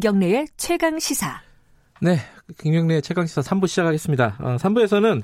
김경래의 0.00 0.48
최강 0.58 0.98
시사. 0.98 1.40
네, 2.02 2.18
김경래의 2.58 3.00
최강 3.00 3.26
시사 3.26 3.40
3부 3.40 3.66
시작하겠습니다. 3.66 4.36
어, 4.40 4.56
3부에서는 4.60 5.22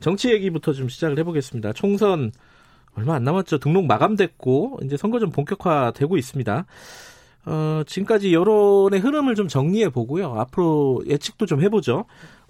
정치 0.00 0.30
얘기부터 0.30 0.74
좀 0.74 0.90
시작을 0.90 1.18
해보겠습니다. 1.20 1.72
총선 1.72 2.30
얼마 2.94 3.14
안 3.14 3.24
남았죠. 3.24 3.56
등록 3.60 3.86
마감됐고 3.86 4.80
이제 4.84 4.98
선거 4.98 5.20
좀 5.20 5.30
본격화되고 5.30 6.18
있습니다. 6.18 6.66
어, 7.46 7.82
지금까지 7.86 8.34
여론의 8.34 9.00
흐름을 9.00 9.34
좀 9.36 9.48
정리해 9.48 9.88
보고요. 9.88 10.34
앞으로 10.38 11.02
예측도 11.06 11.46
좀 11.46 11.62
해보죠. 11.62 12.04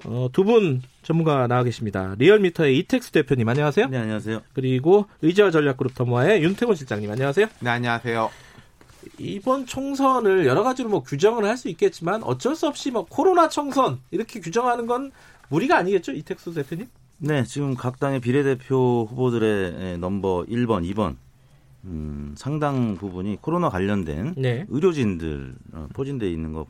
어, 0.07 0.27
두 0.33 0.43
분 0.43 0.83
전문가 1.05 1.47
나와 1.47 1.63
계십니다. 1.63 2.17
리얼미터의 2.19 2.79
이택수 2.79 3.13
대표님 3.13 3.49
안녕하세요. 3.49 3.87
네, 3.87 3.99
안녕하세요. 3.99 4.41
그리고 4.55 5.07
의지와 5.23 5.53
전략그룹 5.53 5.95
더모아의 5.95 6.43
윤태곤 6.43 6.75
실장님 6.75 7.09
안녕하세요. 7.13 7.47
네, 7.61 7.71
안녕하세요. 7.71 8.29
이번 9.19 9.67
총선을 9.67 10.47
여러 10.47 10.63
가지로 10.63 10.89
뭐 10.89 11.03
규정을 11.03 11.45
할 11.45 11.57
수 11.57 11.69
있겠지만 11.69 12.23
어쩔 12.23 12.55
수 12.55 12.67
없이 12.67 12.91
뭐 12.91 13.05
코로나 13.07 13.49
총선 13.49 14.01
이렇게 14.11 14.41
규정하는 14.41 14.87
건 14.87 15.11
무리가 15.51 15.77
아니겠죠, 15.77 16.13
이택수 16.13 16.55
대표님? 16.55 16.87
네, 17.19 17.45
지금 17.45 17.75
각 17.75 17.99
당의 17.99 18.21
비례대표 18.21 19.07
후보들의 19.11 19.99
넘버 19.99 20.47
1번, 20.49 20.91
2번 20.91 21.17
음, 21.85 22.35
상당 22.37 22.97
부분이 22.97 23.39
코로나 23.43 23.69
관련된 23.69 24.35
네. 24.39 24.65
의료진들 24.69 25.55
어, 25.73 25.89
포진돼 25.93 26.31
있는 26.31 26.53
거 26.53 26.67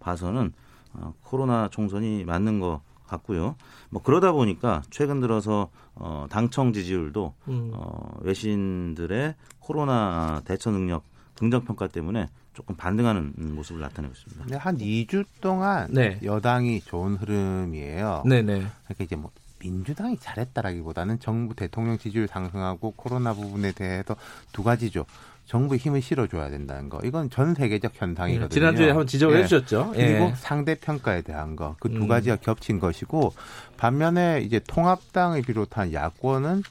봐서는 0.00 0.52
어, 0.94 1.14
코로나 1.22 1.68
총선이 1.68 2.24
맞는 2.24 2.58
것 2.58 2.80
같고요. 3.06 3.54
뭐 3.90 4.02
그러다 4.02 4.32
보니까 4.32 4.82
최근 4.90 5.20
들어서 5.20 5.68
어, 5.94 6.26
당청 6.30 6.72
지지율도 6.72 7.34
음. 7.48 7.70
어, 7.74 8.16
외신들의 8.22 9.34
코로나 9.60 10.40
대처 10.44 10.70
능력 10.70 11.04
긍정 11.42 11.64
평가 11.64 11.88
때문에 11.88 12.28
조금 12.54 12.76
반등하는 12.76 13.32
모습을 13.36 13.80
나타내고 13.80 14.14
있습니다. 14.14 14.44
네, 14.46 14.56
한 14.56 14.78
2주 14.78 15.24
동안 15.40 15.88
네. 15.90 16.20
여당이 16.22 16.82
좋은 16.82 17.16
흐름이에요. 17.16 18.22
네 18.26 18.42
네. 18.42 18.64
그러니까 18.84 19.04
이제 19.04 19.16
뭐 19.16 19.32
민주당이 19.58 20.18
잘했다라기보다는 20.20 21.18
정부 21.18 21.56
대통령 21.56 21.98
지지율 21.98 22.28
상승하고 22.28 22.92
코로나 22.92 23.34
부분에 23.34 23.72
대해서 23.72 24.14
두 24.52 24.62
가지죠. 24.62 25.04
정부의 25.46 25.80
힘을 25.80 26.00
실어줘야 26.00 26.48
된다는 26.48 26.88
거. 26.88 27.00
이건 27.02 27.28
전 27.28 27.56
세계적 27.56 27.90
현상이거든요. 27.96 28.48
네, 28.48 28.54
지난주에 28.54 28.86
한번 28.90 29.08
지적을 29.08 29.36
예. 29.36 29.40
해주셨죠. 29.40 29.90
그리고 29.94 30.26
예. 30.26 30.34
상대 30.36 30.76
평가에 30.76 31.22
대한 31.22 31.56
거. 31.56 31.74
그두 31.80 32.02
음. 32.02 32.08
가지가 32.08 32.36
겹친 32.36 32.78
것이고 32.78 33.34
반면에 33.76 34.42
이제 34.42 34.60
통합당을 34.64 35.42
비롯한 35.42 35.92
야권은 35.92 36.62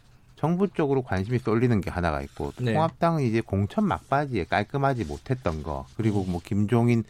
정부 0.42 0.68
쪽으로 0.68 1.04
관심이 1.04 1.38
쏠리는 1.38 1.80
게 1.82 1.92
하나가 1.92 2.20
있고 2.24 2.52
네. 2.60 2.74
통합당은 2.74 3.22
이제 3.24 3.42
공천 3.42 3.88
막바지에 3.88 4.46
깔끔하지 4.46 5.06
못했던 5.06 5.62
거 5.62 5.86
그리고 5.96 6.26
뭐 6.28 6.42
김종인 6.44 7.04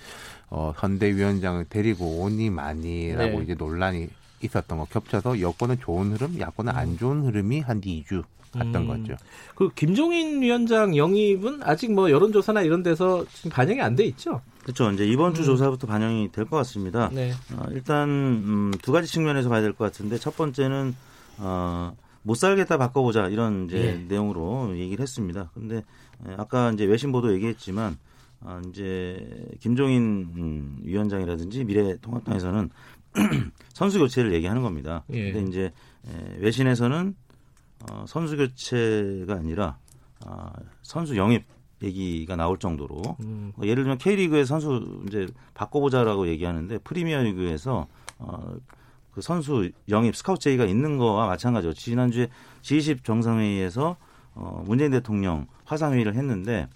어, 0.50 0.74
선대위원장을 0.78 1.64
데리고 1.70 2.24
오니 2.24 2.50
마니라고 2.50 3.38
네. 3.38 3.44
이제 3.44 3.54
논란이 3.56 4.10
있었던 4.42 4.78
거 4.78 4.84
겹쳐서 4.86 5.40
여권은 5.40 5.80
좋은 5.80 6.12
흐름, 6.12 6.38
야권은 6.40 6.76
안 6.76 6.98
좋은 6.98 7.24
흐름이 7.24 7.62
한 7.62 7.80
2주 7.80 8.24
갔던 8.52 8.76
음. 8.76 8.88
거죠. 8.88 9.16
그 9.56 9.70
김종인 9.76 10.42
위원장 10.42 10.98
영입은 10.98 11.62
아직 11.64 11.94
뭐 11.94 12.12
여론조사나 12.12 12.64
이런 12.64 12.84
데서 12.84 13.26
지금 13.34 13.50
반영이 13.52 13.80
안 13.82 13.96
돼 13.96 14.04
있죠. 14.08 14.42
그렇죠. 14.64 14.92
이제 14.92 15.06
이번 15.06 15.34
주 15.34 15.44
음. 15.44 15.46
조사부터 15.46 15.88
반영이 15.88 16.34
될 16.34 16.44
것 16.44 16.58
같습니다. 16.58 17.10
네. 17.14 17.32
어, 17.56 17.64
일단 17.72 18.10
음, 18.10 18.72
두 18.82 18.92
가지 18.92 19.08
측면에서 19.08 19.48
봐야 19.48 19.62
될 19.62 19.72
것 19.72 19.86
같은데 19.86 20.18
첫 20.18 20.36
번째는 20.36 20.94
어, 21.38 21.96
못 22.24 22.36
살겠다 22.36 22.78
바꿔보자 22.78 23.28
이런 23.28 23.66
이제 23.66 23.78
예. 23.78 23.94
내용으로 24.08 24.78
얘기를 24.78 25.02
했습니다. 25.02 25.52
근데 25.54 25.78
에, 25.78 26.34
아까 26.38 26.72
이제 26.72 26.86
외신 26.86 27.12
보도 27.12 27.34
얘기했지만 27.34 27.98
어, 28.42 28.60
이제 28.70 29.48
김종인 29.60 30.30
음, 30.36 30.78
위원장이라든지 30.84 31.64
미래통합당에서는 31.64 32.70
선수 33.74 34.00
교체를 34.00 34.34
얘기하는 34.34 34.62
겁니다. 34.62 35.04
예. 35.12 35.32
근데 35.32 35.50
이제 35.50 35.64
에, 36.08 36.38
외신에서는 36.40 37.16
어, 37.90 38.06
선수 38.08 38.38
교체가 38.38 39.34
아니라 39.34 39.78
어, 40.26 40.52
선수 40.82 41.18
영입 41.18 41.46
얘기가 41.84 42.36
나올 42.36 42.60
정도로 42.60 43.02
음. 43.22 43.54
뭐 43.56 43.68
예를 43.68 43.84
들면 43.84 43.98
K리그의 43.98 44.46
선수 44.46 45.04
이제 45.08 45.28
바꿔보자라고 45.56 46.28
얘기하는데 46.28 46.78
프리미어리그에서 46.80 47.88
어, 48.20 48.56
그 49.12 49.22
선수 49.22 49.70
영입 49.90 50.16
스카우트 50.16 50.44
제의가 50.44 50.66
있는 50.66 50.98
거와 50.98 51.28
마찬가지로 51.28 51.74
지난주에 51.74 52.30
G20 52.62 53.04
정상회의에서 53.04 53.98
어, 54.34 54.64
문재인 54.66 54.92
대통령 54.92 55.48
화상회의를 55.66 56.16
했는데 56.16 56.70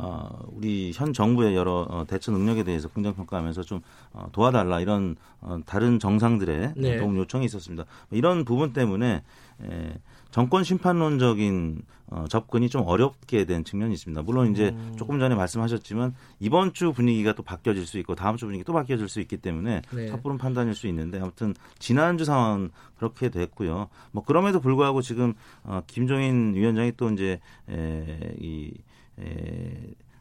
어, 0.00 0.28
우리 0.52 0.92
현 0.94 1.12
정부의 1.12 1.56
여러 1.56 1.84
어, 1.90 2.04
대처 2.06 2.30
능력에 2.30 2.62
대해서 2.62 2.88
긍정 2.88 3.14
평가하면서 3.14 3.62
좀 3.62 3.80
어, 4.12 4.28
도와달라 4.30 4.80
이런 4.80 5.16
어, 5.40 5.58
다른 5.66 5.98
정상들의 5.98 6.74
네. 6.76 6.98
도움 6.98 7.16
요청이 7.16 7.44
있었습니다. 7.46 7.84
이런 8.12 8.44
부분 8.44 8.72
때문에 8.72 9.24
에, 9.64 9.98
정권 10.30 10.62
심판론적인 10.62 11.82
어, 12.10 12.24
접근이 12.28 12.68
좀 12.68 12.86
어렵게 12.86 13.44
된 13.44 13.64
측면이 13.64 13.92
있습니다. 13.92 14.22
물론 14.22 14.52
이제 14.52 14.68
음. 14.68 14.94
조금 14.96 15.18
전에 15.18 15.34
말씀하셨지만 15.34 16.14
이번 16.38 16.72
주 16.72 16.92
분위기가 16.92 17.34
또 17.34 17.42
바뀌어질 17.42 17.84
수 17.84 17.98
있고 17.98 18.14
다음 18.14 18.36
주 18.36 18.46
분위기 18.46 18.62
또 18.62 18.72
바뀌어질 18.72 19.08
수 19.08 19.20
있기 19.20 19.38
때문에 19.38 19.82
네. 19.92 20.08
섣부른 20.08 20.38
판단일 20.38 20.74
수 20.74 20.86
있는데 20.86 21.18
아무튼 21.18 21.54
지난주 21.80 22.24
상황은 22.24 22.70
그렇게 22.96 23.30
됐고요. 23.30 23.88
뭐 24.12 24.24
그럼에도 24.24 24.60
불구하고 24.60 25.02
지금 25.02 25.34
어, 25.64 25.82
김종인 25.88 26.54
위원장이 26.54 26.92
또 26.96 27.10
이제 27.10 27.40
에, 27.68 28.36
이 28.40 28.72
에, 29.20 29.72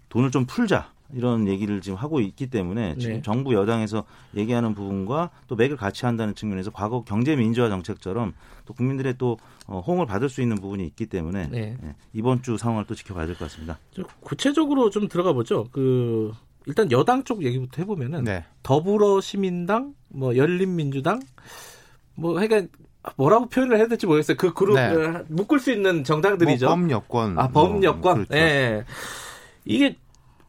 돈을 0.10 0.32
좀 0.32 0.46
풀자 0.46 0.92
이런 1.14 1.48
얘기를 1.48 1.80
지금 1.80 1.98
하고 1.98 2.20
있기 2.20 2.48
때문에 2.48 2.98
지금 2.98 3.16
네. 3.16 3.22
정부 3.22 3.54
여당에서 3.54 4.04
얘기하는 4.36 4.76
부분과 4.76 5.30
또 5.48 5.56
맥을 5.56 5.78
같이 5.78 6.06
한다는 6.06 6.36
측면에서 6.36 6.72
과거 6.72 7.04
경제 7.04 7.36
민주화 7.36 7.70
정책처럼 7.70 8.34
또 8.66 8.74
국민들의 8.74 9.16
또 9.18 9.38
어, 9.68 9.80
호응을 9.80 10.06
받을 10.06 10.28
수 10.28 10.42
있는 10.42 10.58
부분이 10.58 10.86
있기 10.88 11.06
때문에 11.06 11.48
네. 11.48 11.78
예, 11.82 11.96
이번 12.14 12.42
주 12.42 12.58
상황을 12.58 12.86
또 12.88 12.96
지켜봐야 12.96 13.26
될 13.26 13.36
것 13.36 13.46
같습니다. 13.46 13.80
좀 13.92 14.04
구체적으로 14.20 14.90
좀 14.90 15.08
들어가 15.08 15.32
보죠. 15.32 15.68
그 15.72 16.34
일단 16.66 16.92
여당 16.92 17.24
쪽 17.24 17.44
얘기부터 17.46 17.82
해보면은 17.82 18.26
네. 18.26 18.44
더불어시민당, 18.64 19.94
뭐 20.10 20.36
열린민주당, 20.36 21.22
뭐 22.16 22.38
하여간 22.38 22.68
뭐라고 23.16 23.48
표현을 23.48 23.78
해야 23.78 23.88
될지 23.88 24.06
모르겠어요. 24.06 24.38
그 24.38 24.54
그룹을 24.54 25.14
네. 25.14 25.24
묶을 25.30 25.60
수 25.60 25.72
있는 25.72 26.04
정당들이죠. 26.04 26.66
뭐 26.68 26.76
범여권. 26.76 27.40
아, 27.40 27.48
범여권. 27.50 28.26
그렇죠. 28.26 28.36
예. 28.36 28.86
이게 29.66 29.98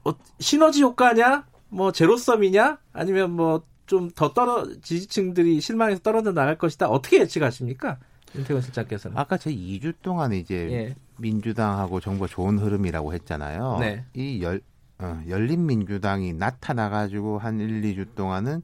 어, 0.04 0.12
시너지 0.40 0.82
효과냐? 0.82 1.46
뭐 1.68 1.92
제로섬이냐? 1.92 2.78
아니면 2.92 3.30
뭐 3.32 3.62
좀 3.88 4.10
더 4.10 4.32
떨어 4.34 4.66
지지층들이 4.82 5.60
실망해서 5.60 6.00
떨어져 6.02 6.32
나갈 6.32 6.56
것이다. 6.58 6.88
어떻게 6.88 7.20
예측하십니까? 7.20 7.96
윤태원 8.36 8.62
실장께서는. 8.62 9.16
아까 9.16 9.38
제 9.38 9.50
2주 9.50 9.94
동안 10.02 10.34
이제 10.34 10.68
예. 10.70 10.94
민주당하고 11.16 11.98
정부가 11.98 12.28
좋은 12.28 12.58
흐름이라고 12.58 13.14
했잖아요. 13.14 13.78
네. 13.80 14.04
이 14.12 14.42
열, 14.42 14.60
어, 14.98 15.22
열린민주당이 15.26 16.34
나타나가지고 16.34 17.38
한 17.38 17.58
1, 17.58 17.80
2주 17.80 18.14
동안은 18.14 18.62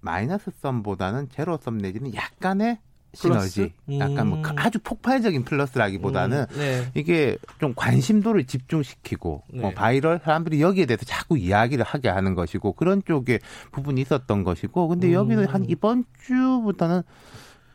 마이너스 0.00 0.50
썸보다는 0.60 1.28
제로 1.30 1.58
썸 1.58 1.78
내지는 1.78 2.14
약간의 2.14 2.78
시너지, 3.14 3.72
플러스? 3.86 3.98
약간 3.98 4.28
뭐 4.28 4.38
음. 4.38 4.44
아주 4.56 4.78
폭발적인 4.80 5.44
플러스라기보다는 5.44 6.46
음, 6.50 6.58
네. 6.58 6.90
이게 6.94 7.38
좀 7.58 7.72
관심도를 7.74 8.46
집중시키고 8.46 9.44
네. 9.54 9.64
어, 9.64 9.70
바이럴 9.74 10.20
사람들이 10.22 10.60
여기에 10.60 10.86
대해서 10.86 11.04
자꾸 11.04 11.38
이야기를 11.38 11.84
하게 11.84 12.10
하는 12.10 12.34
것이고 12.34 12.74
그런 12.74 13.02
쪽에 13.04 13.38
부분이 13.72 14.00
있었던 14.02 14.44
것이고 14.44 14.88
근데 14.88 15.08
음. 15.08 15.12
여기는 15.14 15.46
한 15.46 15.64
이번 15.68 16.04
주부터는 16.26 17.02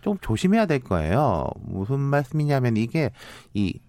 좀 0.01 0.17
조심해야 0.21 0.65
될 0.65 0.79
거예요. 0.79 1.47
무슨 1.61 1.99
말씀이냐면 1.99 2.77
이게 2.77 3.09
이 3.53 3.79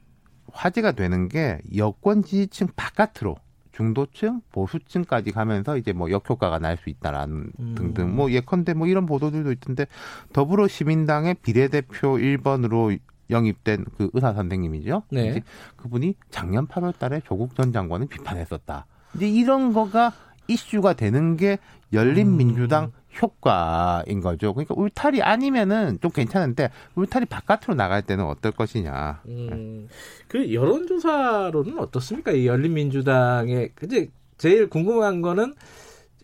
화제가 0.52 0.92
되는 0.92 1.28
게 1.28 1.60
여권 1.76 2.22
지지층 2.22 2.68
바깥으로 2.74 3.36
중도층, 3.74 4.40
보수층까지 4.52 5.32
가면서 5.32 5.76
이제 5.76 5.92
뭐 5.92 6.10
역효과가 6.10 6.58
날 6.58 6.76
수 6.76 6.90
있다라는 6.90 7.50
음. 7.60 7.74
등등 7.76 8.14
뭐 8.16 8.30
예컨대 8.30 8.74
뭐 8.74 8.86
이런 8.86 9.06
보도들도 9.06 9.52
있던데 9.52 9.86
더불어 10.32 10.66
시민당의 10.68 11.34
비례대표 11.42 12.16
1번으로 12.16 12.98
영입된 13.30 13.84
그 13.96 14.10
의사 14.12 14.32
선생님이죠. 14.32 15.04
네. 15.10 15.42
그분이 15.76 16.14
작년 16.30 16.66
8월 16.66 16.98
달에 16.98 17.20
조국 17.24 17.54
전 17.54 17.72
장관을 17.72 18.06
비판했었다. 18.08 18.86
이제 19.14 19.28
이런 19.28 19.72
거가 19.72 20.12
이슈가 20.48 20.94
되는 20.94 21.36
게 21.36 21.58
열린민주당 21.92 22.92
효과인 23.22 24.20
거죠. 24.20 24.52
그러니까 24.52 24.74
울타리 24.76 25.22
아니면은 25.22 25.98
좀 26.00 26.10
괜찮은데 26.10 26.70
울타리 26.96 27.26
바깥으로 27.26 27.74
나갈 27.74 28.02
때는 28.02 28.24
어떨 28.24 28.52
것이냐. 28.52 29.22
음, 29.26 29.88
그 30.28 30.52
여론조사로는 30.52 31.78
어떻습니까? 31.78 32.32
이 32.32 32.46
열린민주당의 32.46 33.72
이제 33.84 34.10
제일 34.36 34.68
궁금한 34.68 35.22
거는 35.22 35.54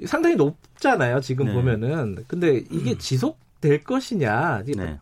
상당히 0.07 0.37
높잖아요. 0.37 1.21
지금 1.21 1.47
네. 1.47 1.55
보면은. 1.55 2.25
근데 2.27 2.65
이게 2.71 2.99
지속될 2.99 3.85
것이냐? 3.85 4.65
네. 4.77 4.99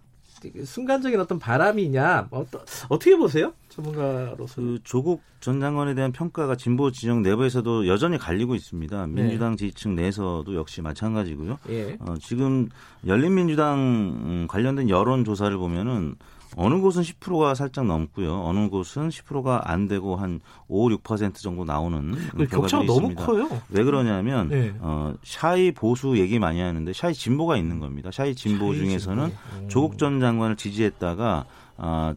순간적인 0.65 1.19
어떤 1.21 1.39
바람이냐 1.39 2.29
어떠, 2.31 2.61
어떻게 2.89 3.17
보세요? 3.17 3.53
전문가로서 3.69 4.61
그 4.61 4.79
조국 4.85 5.23
전 5.41 5.61
장관에 5.61 5.95
대한 5.95 6.13
평가가 6.13 6.57
진보 6.57 6.91
진영 6.91 7.23
내부에서도 7.23 7.87
여전히 7.87 8.19
갈리고 8.19 8.55
있습니다. 8.55 9.07
네. 9.07 9.23
민주당 9.23 9.57
지지층 9.57 9.95
내에서도 9.95 10.55
역시 10.55 10.83
마찬가지고요. 10.83 11.59
예. 11.71 11.97
어, 12.01 12.15
지금 12.21 12.69
열린민주당 13.07 13.79
음, 13.79 14.47
관련된 14.49 14.89
여론 14.89 15.25
조사를 15.25 15.57
보면은 15.57 16.17
어느 16.57 16.81
곳은 16.81 17.03
10%가 17.03 17.55
살짝 17.55 17.87
넘고요. 17.87 18.43
어느 18.45 18.69
곳은 18.69 19.11
10%가 19.11 19.71
안 19.71 19.87
되고 19.87 20.17
한 20.17 20.41
5, 20.69 20.89
6% 20.89 21.35
정도 21.37 21.65
나오는 21.65 22.13
그 22.37 22.47
격차가 22.47 22.85
너무. 22.85 23.15
커요. 23.15 23.49
왜 23.69 23.85
그러냐면 23.85 24.49
네. 24.49 24.75
어, 24.81 25.15
shy 25.23 25.73
보수 25.73 26.19
얘기 26.19 26.39
많이 26.39 26.61
하는데 26.61 26.93
shy 26.93 27.15
진보가 27.15 27.57
있는 27.57 27.79
겁니다. 27.81 28.11
shy 28.13 28.35
진보 28.35 28.73
shy 28.73 28.79
중에서는 28.85 29.29
진보. 29.29 29.63
음. 29.65 29.69
조국 29.69 29.99
전 29.99 30.21
장관을 30.21 30.57
지지했다가 30.57 31.45
아, 31.77 32.15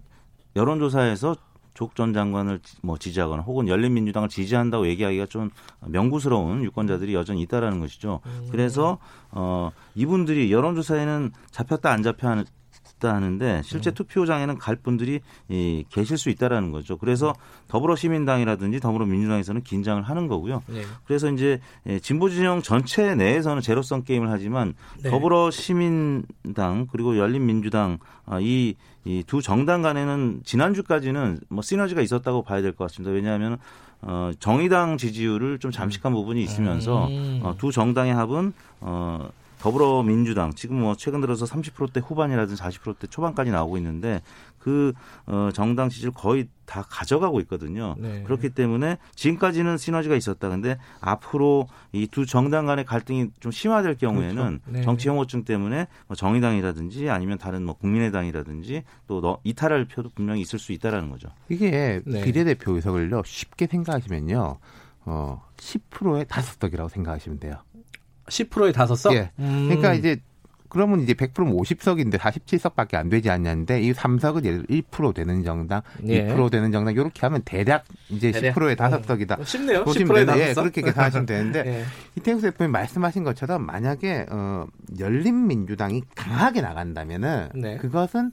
여론조사에서 0.55 1.35
조국 1.73 1.95
전 1.95 2.13
장관을 2.13 2.59
지- 2.59 2.75
뭐 2.81 2.97
지지하거나 2.97 3.43
혹은 3.43 3.67
열린민주당을 3.67 4.27
지지한다고 4.29 4.87
얘기하기가 4.87 5.25
좀 5.27 5.49
면구스러운 5.85 6.63
유권자들이 6.63 7.13
여전히 7.13 7.41
있다라는 7.43 7.79
것이죠. 7.79 8.19
음. 8.25 8.47
그래서 8.51 8.97
어 9.31 9.71
이분들이 9.95 10.51
여론조사에는 10.51 11.31
잡혔다 11.51 11.89
안 11.91 12.03
잡혔다 12.03 12.43
하는데 13.09 13.61
실제 13.63 13.91
음. 13.91 13.93
투표장에는 13.93 14.57
갈 14.57 14.75
분들이 14.75 15.19
이, 15.49 15.83
계실 15.89 16.17
수 16.17 16.29
있다라는 16.29 16.71
거죠. 16.71 16.97
그래서 16.97 17.33
더불어시민당이라든지 17.67 18.79
더불어민주당에서는 18.79 19.63
긴장을 19.63 20.01
하는 20.01 20.27
거고요. 20.27 20.61
네. 20.67 20.81
그래서 21.05 21.31
이제 21.31 21.59
예, 21.87 21.99
진보 21.99 22.29
진영 22.29 22.61
전체 22.61 23.15
내에서는 23.15 23.61
제로섬 23.61 24.03
게임을 24.03 24.29
하지만 24.29 24.73
네. 25.01 25.09
더불어시민당 25.09 26.87
그리고 26.91 27.17
열린민주당 27.17 27.97
아, 28.25 28.39
이이두 28.39 29.41
정당 29.41 29.81
간에는 29.81 30.41
지난주까지는 30.43 31.39
뭐 31.49 31.61
시너지가 31.61 32.01
있었다고 32.01 32.43
봐야 32.43 32.61
될 32.61 32.71
것 32.73 32.85
같습니다. 32.85 33.11
왜냐하면 33.13 33.57
어, 34.01 34.31
정의당 34.39 34.97
지지율을 34.97 35.59
좀 35.59 35.69
잠식한 35.71 36.13
부분이 36.13 36.41
있으면서 36.41 37.07
음. 37.07 37.39
어, 37.43 37.55
두 37.57 37.71
정당의 37.71 38.13
합은 38.13 38.53
어, 38.79 39.29
더불어민주당 39.61 40.51
지금 40.53 40.77
뭐 40.81 40.95
최근 40.95 41.21
들어서 41.21 41.45
30%대 41.45 41.99
후반이라든지 41.99 42.61
40%대 42.61 43.07
초반까지 43.07 43.51
나오고 43.51 43.77
있는데 43.77 44.21
그 44.57 44.91
어, 45.27 45.49
정당 45.53 45.89
지지를 45.89 46.11
거의 46.13 46.47
다 46.65 46.83
가져가고 46.87 47.39
있거든요. 47.41 47.95
네. 47.97 48.23
그렇기 48.23 48.49
때문에 48.49 48.97
지금까지는 49.15 49.77
시너지가 49.77 50.15
있었다. 50.15 50.49
근데 50.49 50.77
앞으로 50.99 51.67
이 51.93 52.07
두 52.11 52.25
정당 52.25 52.65
간의 52.65 52.85
갈등이 52.85 53.29
좀 53.39 53.51
심화될 53.51 53.97
경우에는 53.97 54.35
그렇죠. 54.35 54.59
네. 54.67 54.81
정치 54.81 55.07
혐오증 55.09 55.43
때문에 55.45 55.87
뭐 56.07 56.15
정의당이라든지 56.15 57.09
아니면 57.09 57.37
다른 57.37 57.63
뭐 57.63 57.75
국민의당이라든지 57.75 58.83
또 59.07 59.21
너- 59.21 59.39
이탈할 59.43 59.85
표도 59.85 60.09
분명히 60.15 60.41
있을 60.41 60.59
수 60.59 60.71
있다라는 60.73 61.09
거죠. 61.09 61.29
이게 61.49 62.01
네. 62.05 62.23
비례대표 62.23 62.73
의석을요 62.73 63.21
쉽게 63.25 63.67
생각하시면요 63.67 64.57
어 65.05 65.41
10%의 65.57 66.25
다섯 66.27 66.59
석이라고 66.59 66.89
생각하시면 66.89 67.39
돼요. 67.39 67.55
10%에 68.31 68.71
다섯 68.71 68.95
석. 68.95 69.13
예. 69.13 69.31
음. 69.39 69.67
그러니까 69.67 69.93
이제 69.93 70.17
그러면 70.69 71.01
이제 71.01 71.13
100%면 71.13 71.53
50석인데 71.57 72.15
47석밖에 72.15 72.95
안 72.95 73.09
되지 73.09 73.29
않냐는데 73.29 73.81
이 73.81 73.91
3석은 73.91 74.45
예를 74.45 74.65
들어 74.65 74.81
1% 74.89 75.13
되는 75.13 75.43
정당, 75.43 75.81
예. 76.07 76.25
2% 76.25 76.49
되는 76.49 76.71
정당 76.71 76.93
이렇게 76.93 77.19
하면 77.21 77.41
대략 77.43 77.83
이제 78.09 78.31
대략. 78.31 78.55
10%의 78.55 78.77
다섯 78.77 79.01
어. 79.01 79.03
석이다. 79.03 79.43
쉽네요. 79.43 79.83
보시면 79.83 80.07
10%에 80.07 80.25
되는데 80.25 80.31
다섯 80.31 80.49
예, 80.49 80.53
석. 80.53 80.61
그렇게 80.61 80.81
계산하시면 80.81 81.25
되는데 81.25 81.63
예. 81.67 81.85
이태국 82.15 82.41
대표님 82.41 82.71
말씀하신 82.71 83.25
것처럼 83.25 83.65
만약에 83.65 84.27
어, 84.29 84.65
열린민주당이 84.97 86.03
강하게 86.15 86.61
나간다면은 86.61 87.49
네. 87.53 87.75
그것은 87.75 88.31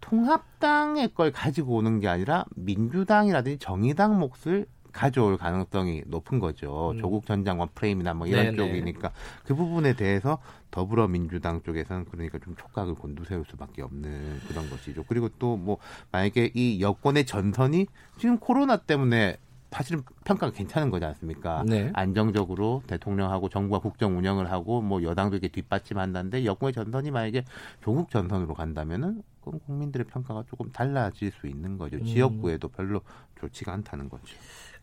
통합당의 0.00 1.12
걸 1.12 1.32
가지고 1.32 1.76
오는 1.76 2.00
게 2.00 2.08
아니라 2.08 2.46
민주당이라든지 2.56 3.58
정의당 3.58 4.18
몫을 4.18 4.64
가져올 4.98 5.36
가능성이 5.36 6.02
높은 6.06 6.40
거죠. 6.40 6.90
음. 6.90 6.98
조국 6.98 7.24
전 7.24 7.44
장관 7.44 7.68
프레임이나 7.72 8.14
뭐 8.14 8.26
이런 8.26 8.46
네네. 8.46 8.56
쪽이니까 8.56 9.12
그 9.44 9.54
부분에 9.54 9.94
대해서 9.94 10.38
더불어민주당 10.72 11.62
쪽에서는 11.62 12.06
그러니까 12.06 12.38
좀 12.40 12.56
촉각을 12.56 12.94
곤두세울 12.96 13.44
수밖에 13.48 13.82
없는 13.82 14.40
그런 14.48 14.68
것이죠. 14.68 15.04
그리고 15.04 15.28
또 15.38 15.58
뭐 15.58 15.78
만약에 16.12 16.50
이 16.54 16.80
여권의 16.80 17.26
전선이 17.26 17.86
지금 18.16 18.38
코로나 18.38 18.76
때문에 18.76 19.36
사실은 19.70 20.02
평가가 20.24 20.52
괜찮은 20.52 20.90
거지 20.90 21.04
않습니까? 21.04 21.62
네. 21.66 21.90
안정적으로 21.94 22.82
대통령하고 22.86 23.48
정부가 23.48 23.80
국정 23.80 24.16
운영을 24.16 24.50
하고 24.50 24.80
뭐 24.80 25.02
여당도 25.02 25.36
이렇게 25.36 25.48
뒷받침한다는데 25.48 26.44
여권의 26.44 26.72
전선이 26.72 27.10
만약에 27.10 27.44
조국 27.82 28.10
전선으로 28.10 28.54
간다면은 28.54 29.22
그럼 29.42 29.60
국민들의 29.66 30.06
평가가 30.06 30.44
조금 30.48 30.70
달라질 30.72 31.30
수 31.32 31.46
있는 31.46 31.76
거죠. 31.78 31.96
음. 31.98 32.04
지역구에도 32.04 32.68
별로 32.68 33.00
좋지가 33.40 33.72
않다는 33.72 34.08
거죠. 34.08 34.36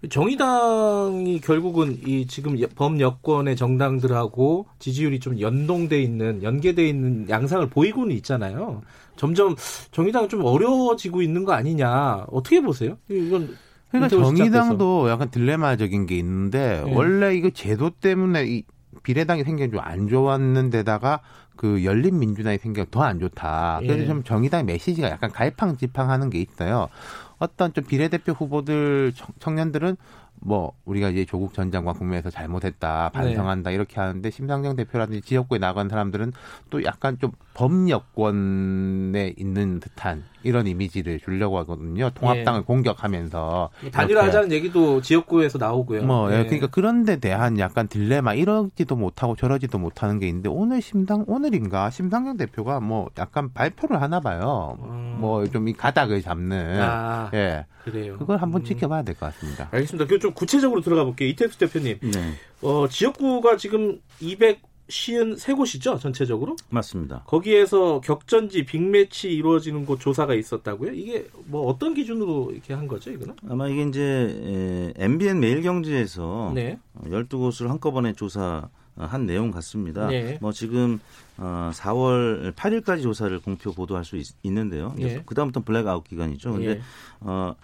정의당이 0.10 1.40
결국은 1.42 1.98
이 2.06 2.26
지금 2.28 2.60
여- 2.62 2.68
범여권의 2.76 3.56
정당들하고 3.56 4.68
지지율이 4.80 5.20
좀 5.20 5.40
연동돼 5.40 6.02
있는 6.02 6.44
연계돼 6.44 6.88
있는 6.88 7.30
양상을 7.30 7.68
보이고는 7.70 8.16
있잖아요. 8.18 8.82
점점 9.16 9.56
정의당은 9.92 10.30
좀 10.30 10.44
어려워지고 10.44 11.22
있는 11.22 11.46
거 11.46 11.54
아니냐 11.54 12.26
어떻게 12.32 12.62
보세요? 12.62 12.98
이건 13.10 13.56
그러니까. 13.92 14.10
정의당도 14.10 15.10
약간 15.10 15.30
딜레마적인 15.32 16.06
게 16.06 16.18
있는데 16.18 16.84
네. 16.86 16.94
원래 16.94 17.34
이거 17.36 17.50
제도 17.50 17.90
때문에 17.90 18.46
이 18.46 18.64
비례당이 19.04 19.44
생긴 19.44 19.72
좀 19.72 19.80
안 19.82 20.08
좋았는데다가 20.10 21.22
그 21.56 21.86
열린 21.86 22.20
민주당이 22.20 22.58
생겨 22.58 22.86
더 22.92 23.04
안 23.04 23.20
좋다. 23.20 23.80
그래서 23.84 24.02
예. 24.02 24.06
좀 24.08 24.24
정의당 24.24 24.66
메시지가 24.66 25.10
약간 25.10 25.32
갈팡질팡하는 25.32 26.30
게 26.30 26.40
있어요. 26.42 26.90
어떤 27.38 27.74
좀 27.74 27.84
비례대표 27.84 28.34
후보들 28.34 29.14
청- 29.16 29.36
청년들은 29.40 29.98
뭐 30.46 30.74
우리가 30.86 31.10
이제 31.10 31.26
조국 31.26 31.54
전 31.56 31.72
장관 31.72 31.96
국면에서 31.96 32.30
잘못했다 32.30 33.10
반성한다 33.14 33.72
이렇게 33.72 34.00
하는데 34.00 34.30
심상정 34.30 34.76
대표라든지 34.76 35.22
지역구에 35.22 35.58
나간 35.58 35.90
사람들은 35.90 36.34
또 36.70 36.84
약간 36.84 37.18
좀 37.20 37.32
범여권에 37.56 39.34
있는 39.38 39.80
듯한 39.80 40.24
이런 40.44 40.68
이미지를 40.68 41.20
주려고 41.20 41.58
하거든요. 41.60 42.12
통합당을 42.12 42.64
공격하면서 42.66 43.70
단일화하자는 43.92 44.52
얘기도 44.52 45.02
지역구에서 45.02 45.58
나오고요. 45.58 46.04
뭐, 46.04 46.32
예, 46.32 46.40
예. 46.40 46.44
그러니까 46.44 46.68
그런 46.68 47.04
데 47.04 47.16
대한 47.18 47.58
약간 47.58 47.88
딜레마, 47.88 48.36
이러지도 48.36 48.96
못하고 48.96 49.36
저러지도 49.36 49.80
못하는 49.80 50.20
게 50.20 50.28
있는데, 50.28 50.50
오늘 50.50 50.84
심상, 50.84 51.24
오늘인가, 51.28 51.90
심상정 51.90 52.38
대표가 52.38 52.80
뭐, 52.80 53.10
약간 53.18 53.52
발표를 53.54 54.00
하나 54.04 54.20
봐요. 54.20 54.78
음. 54.84 55.18
뭐, 55.20 55.44
좀 55.48 55.66
이 55.68 55.74
가닥을 55.74 56.22
잡는. 56.22 56.80
아 56.80 57.32
예. 57.34 57.66
그래요. 57.84 58.18
그걸 58.20 58.38
한번 58.38 58.62
음. 58.62 58.66
지켜봐야 58.66 59.02
될 59.02 59.16
것 59.16 59.26
같습니다. 59.34 59.68
알겠습니다. 59.72 60.06
그좀 60.08 60.34
구체적으로 60.36 60.82
들어가 60.82 61.04
볼게요. 61.04 61.30
이태수 61.30 61.58
대표님, 61.58 62.00
네, 62.02 62.34
어, 62.62 62.88
지역구가 62.88 63.58
지금 63.58 64.00
253곳이죠 64.22 66.00
전체적으로? 66.00 66.56
맞습니다. 66.70 67.24
거기에서 67.26 68.02
격전지 68.02 68.66
빅매치 68.66 69.32
이루어지는 69.32 69.86
곳 69.86 70.00
조사가 70.00 70.36
있었다고요? 70.36 70.92
이게 70.94 71.28
뭐 71.46 71.66
어떤 71.68 71.94
기준으로 71.94 72.52
이렇게 72.52 72.74
한 72.74 72.88
거죠, 72.88 73.12
이거는? 73.12 73.36
아마 73.50 73.68
이게 73.68 73.84
이제 73.84 74.94
에, 74.98 75.04
MBN 75.04 75.40
매일경제에서 75.40 76.52
네. 76.54 76.78
어, 76.94 77.04
12곳을 77.08 77.68
한꺼번에 77.68 78.14
조사한 78.14 79.26
내용 79.26 79.52
같습니다. 79.52 80.08
네. 80.08 80.38
뭐 80.42 80.52
지금 80.52 81.00
어, 81.38 81.72
4월 81.74 82.54
8일까지 82.54 83.04
조사를 83.04 83.40
공표 83.40 83.72
보도할 83.72 84.06
수 84.06 84.18
있, 84.18 84.28
는데요 84.44 84.96
예. 85.00 85.22
그다음부터 85.26 85.64
블랙아웃 85.64 86.04
기간이죠. 86.06 86.52
근데 86.52 86.70
예. 86.70 86.82
어, 87.22 87.56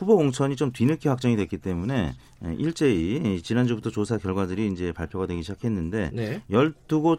후보 0.00 0.16
공천이 0.16 0.56
좀 0.56 0.72
뒤늦게 0.72 1.10
확정이 1.10 1.36
됐기 1.36 1.58
때문에 1.58 2.14
에, 2.44 2.54
일제히 2.58 3.42
지난주부터 3.42 3.90
조사 3.90 4.16
결과들이 4.16 4.68
이제 4.72 4.92
발표가 4.92 5.26
되기 5.26 5.42
시작했는데 5.42 6.10
네. 6.14 6.42
12곳 6.50 7.18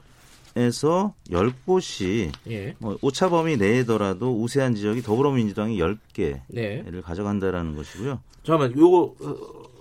에서 0.58 1.14
10곳이 1.30 2.30
예. 2.50 2.76
뭐 2.80 2.98
오차 3.02 3.30
범위 3.30 3.56
내더라도 3.56 4.38
우세한 4.42 4.76
지역이 4.76 5.02
더불어민주당이 5.02 5.78
10개를 5.78 6.40
네. 6.50 6.84
가져간다라는 7.06 7.74
것이고요. 7.78 8.20
잠깐만, 8.44 8.78
요거 8.78 9.16
어, 9.22 9.36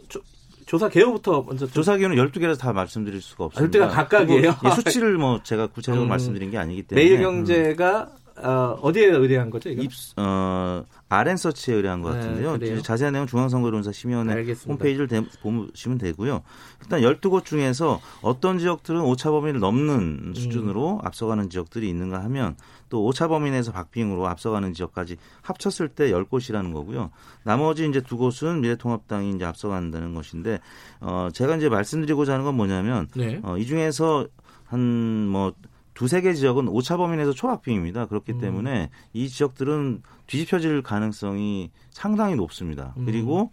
조, 0.08 0.20
조사 0.66 0.88
개요부터 0.88 1.42
먼저 1.42 1.66
좀- 1.66 1.72
조사 1.74 1.96
기호는 1.96 2.14
12개라서 2.24 2.56
다 2.56 2.72
말씀드릴 2.72 3.20
수가 3.20 3.46
없습니다. 3.46 3.78
12가 3.88 3.90
각각이에요? 3.90 4.40
그리고, 4.60 4.68
예, 4.68 4.70
수치를 4.76 5.18
뭐 5.18 5.42
제가 5.42 5.66
구체적으로 5.66 6.04
음. 6.06 6.08
말씀드린 6.08 6.52
게 6.52 6.58
아니기 6.58 6.84
때문에 6.84 7.04
매일경제가 7.04 8.12
어, 8.42 8.78
어디에 8.82 9.06
의뢰한 9.06 9.50
거죠? 9.50 9.68
입, 9.70 9.90
어, 10.16 10.84
RN서치에 11.08 11.74
의뢰한 11.74 12.02
것 12.02 12.12
네, 12.12 12.18
같은데요. 12.18 12.56
이제 12.56 12.82
자세한 12.82 13.12
내용 13.12 13.26
중앙선거론사 13.26 13.92
심의원회 13.92 14.32
알겠습니다. 14.32 14.72
홈페이지를 14.72 15.08
대, 15.08 15.22
보시면 15.42 15.98
되고요. 15.98 16.42
일단 16.82 17.00
12곳 17.00 17.44
중에서 17.44 18.00
어떤 18.22 18.58
지역들은 18.58 19.00
오차 19.02 19.30
범위를 19.30 19.60
넘는 19.60 19.94
음. 20.28 20.34
수준으로 20.34 21.00
앞서가는 21.02 21.50
지역들이 21.50 21.88
있는가 21.88 22.22
하면 22.24 22.56
또 22.88 23.04
오차 23.04 23.28
범위 23.28 23.50
내에서 23.50 23.72
박빙으로 23.72 24.26
앞서가는 24.26 24.72
지역까지 24.72 25.16
합쳤을 25.42 25.88
때 25.88 26.10
10곳이라는 26.10 26.72
거고요. 26.72 27.10
나머지 27.44 27.88
이제 27.88 28.00
두 28.00 28.16
곳은 28.16 28.60
미래통합당이 28.60 29.30
이제 29.30 29.44
앞서간다는 29.44 30.14
것인데 30.14 30.60
어, 31.00 31.28
제가 31.32 31.56
이제 31.56 31.68
말씀드리고자 31.68 32.34
하는 32.34 32.44
건 32.44 32.56
뭐냐면 32.56 33.08
네. 33.14 33.40
어, 33.42 33.56
이 33.58 33.66
중에서 33.66 34.26
한뭐 34.66 35.54
두세 36.00 36.22
개 36.22 36.32
지역은 36.32 36.66
오차 36.68 36.96
범위 36.96 37.18
내에서 37.18 37.34
초박빙입니다. 37.34 38.06
그렇기 38.06 38.32
음. 38.32 38.38
때문에 38.38 38.88
이 39.12 39.28
지역들은 39.28 40.02
뒤집혀질 40.28 40.80
가능성이 40.82 41.70
상당히 41.90 42.36
높습니다. 42.36 42.94
음. 42.96 43.04
그리고 43.04 43.50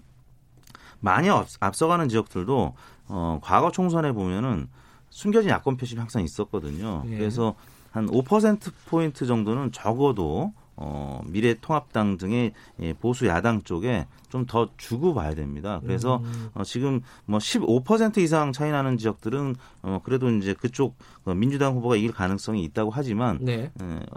많이 1.01 1.29
앞, 1.29 1.45
앞서가는 1.59 2.07
지역들도 2.07 2.73
어, 3.09 3.39
과거 3.43 3.69
총선에 3.69 4.13
보면은 4.13 4.69
숨겨진 5.09 5.49
야권 5.49 5.75
표심이 5.75 5.99
항상 5.99 6.23
있었거든요. 6.23 7.03
예. 7.07 7.17
그래서 7.17 7.55
한 7.91 8.07
5% 8.07 8.71
포인트 8.85 9.25
정도는 9.25 9.73
적어도 9.73 10.53
어, 10.77 11.21
미래통합당 11.25 12.17
등의 12.17 12.53
예, 12.79 12.93
보수 12.93 13.27
야당 13.27 13.63
쪽에 13.63 14.05
좀 14.29 14.45
더 14.47 14.69
주고 14.77 15.13
봐야 15.13 15.33
됩니다. 15.33 15.79
그래서 15.83 16.17
음. 16.23 16.49
어, 16.53 16.63
지금 16.63 17.01
뭐 17.25 17.39
15% 17.39 18.17
이상 18.19 18.51
차이 18.51 18.71
나는 18.71 18.97
지역들은 18.97 19.55
어, 19.81 19.99
그래도 20.03 20.29
이제 20.29 20.53
그쪽 20.53 20.95
어, 21.25 21.33
민주당 21.33 21.75
후보가 21.75 21.95
이길 21.95 22.11
가능성이 22.11 22.63
있다고 22.65 22.91
하지만 22.91 23.39
네. 23.41 23.71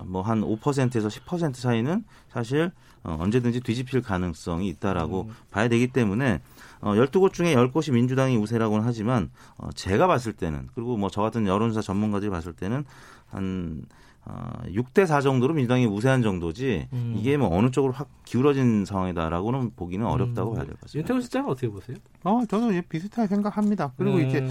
뭐한 0.05 0.43
5%에서 0.43 1.09
10% 1.09 1.55
차이는 1.55 2.05
사실 2.29 2.71
어, 3.02 3.17
언제든지 3.19 3.61
뒤집힐 3.61 4.02
가능성이 4.02 4.69
있다라고 4.69 5.23
음. 5.29 5.35
봐야 5.50 5.69
되기 5.69 5.88
때문에 5.88 6.40
어, 6.81 6.95
12곳 6.95 7.33
중에 7.33 7.55
10곳이 7.55 7.93
민주당이 7.93 8.37
우세라고는 8.37 8.85
하지만 8.85 9.31
어, 9.57 9.71
제가 9.75 10.07
봤을 10.07 10.33
때는 10.33 10.69
그리고 10.75 10.97
뭐 10.97 11.11
저 11.11 11.23
같은 11.23 11.47
여론조사 11.47 11.83
전문가들이 11.83 12.31
봤을 12.31 12.52
때는 12.52 12.85
한 13.30 13.82
어, 14.26 14.52
6대 14.66 15.06
4 15.06 15.22
정도로 15.22 15.54
민주당이 15.54 15.87
우세한 15.87 16.20
정도지 16.22 16.88
음. 16.92 17.14
이게 17.16 17.37
뭐 17.38 17.49
어느 17.56 17.70
쪽으로 17.70 17.92
확 17.94 18.08
기울어진 18.25 18.84
상황이다라고는 18.84 19.72
보기는 19.76 20.04
어렵다고 20.06 20.50
음. 20.50 20.54
봐야 20.56 20.64
될 20.66 20.75
것 20.75 20.80
같습니다. 20.82 20.99
윤태훈 20.99 21.22
실장은 21.22 21.49
어떻게 21.50 21.68
보세요? 21.68 21.96
어, 22.25 22.42
저도 22.46 22.70
이제 22.70 22.82
비슷하게 22.82 23.28
생각합니다. 23.28 23.92
그리고 23.96 24.18
음. 24.18 24.26
이제 24.28 24.46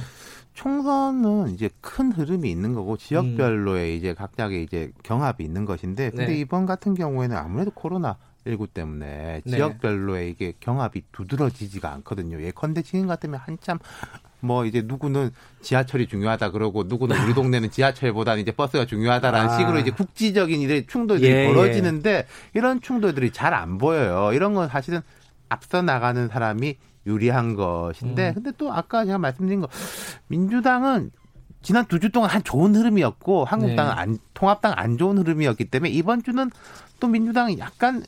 총선은 0.55 1.49
이제 1.53 1.69
큰 1.81 2.11
흐름이 2.11 2.49
있는 2.49 2.73
거고 2.73 2.97
지역별로의 2.97 3.95
이제 3.95 4.13
각각의 4.13 4.63
이제 4.63 4.91
경합이 5.03 5.43
있는 5.43 5.65
것인데 5.65 6.09
근데 6.09 6.27
네. 6.27 6.39
이번 6.39 6.65
같은 6.65 6.95
경우에는 6.95 7.37
아무래도 7.37 7.71
코로나 7.71 8.17
19 8.47 8.67
때문에 8.67 9.41
네. 9.45 9.51
지역별로의 9.51 10.31
이게 10.31 10.53
경합이 10.59 11.03
두드러지지가 11.11 11.93
않거든요. 11.93 12.41
예컨대 12.41 12.81
지금 12.81 13.05
같으면 13.07 13.39
한참 13.39 13.77
뭐 14.41 14.65
이제 14.65 14.81
누구는 14.85 15.31
지하철이 15.61 16.07
중요하다 16.07 16.51
그러고 16.51 16.83
누구는 16.83 17.21
우리 17.23 17.33
동네는 17.33 17.71
지하철보다는 17.71 18.41
이제 18.41 18.51
버스가 18.51 18.85
중요하다라는 18.85 19.49
아. 19.49 19.57
식으로 19.57 19.79
이제 19.79 19.91
국지적인 19.91 20.61
이런 20.61 20.83
충돌들이 20.87 21.29
예, 21.31 21.47
벌어지는데 21.47 22.25
이런 22.53 22.81
충돌들이 22.81 23.31
잘 23.31 23.53
안 23.53 23.77
보여요. 23.77 24.31
이런 24.33 24.53
건 24.53 24.69
사실은 24.69 25.01
앞서 25.49 25.81
나가는 25.81 26.27
사람이 26.27 26.77
유리한 27.05 27.55
것인데 27.55 28.29
음. 28.29 28.33
근데 28.35 28.51
또 28.57 28.71
아까 28.71 29.03
제가 29.05 29.17
말씀드린 29.17 29.61
거 29.61 29.67
민주당은 30.27 31.11
지난 31.61 31.85
두 31.87 31.99
주 31.99 32.09
동안 32.09 32.29
한 32.29 32.43
좋은 32.43 32.75
흐름이었고 32.75 33.43
한국당은 33.45 33.95
네. 33.95 34.01
안 34.01 34.17
통합당 34.33 34.73
안 34.77 34.97
좋은 34.97 35.17
흐름이었기 35.17 35.65
때문에 35.65 35.89
이번 35.91 36.23
주는 36.23 36.49
또 36.99 37.07
민주당이 37.07 37.57
약간 37.59 38.03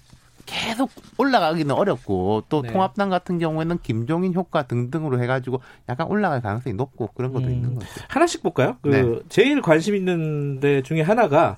계속 0.45 0.89
올라가기는 1.17 1.74
어렵고 1.74 2.43
또 2.50 2.62
네. 2.62 2.71
통합당 2.71 3.10
같은 3.10 3.39
경우에는 3.39 3.79
김종인 3.83 4.33
효과 4.33 4.63
등등으로 4.63 5.21
해가지고 5.21 5.62
약간 5.89 6.07
올라갈 6.07 6.41
가능성이 6.41 6.75
높고 6.75 7.10
그런 7.13 7.33
것도 7.33 7.45
음. 7.45 7.51
있는 7.51 7.75
거죠. 7.75 7.88
하나씩 8.10 8.43
볼까요? 8.43 8.77
그 8.81 8.89
네. 8.89 9.19
제일 9.29 9.62
관심 9.62 9.95
있는 9.95 10.60
데 10.60 10.81
중에 10.81 11.01
하나가 11.01 11.57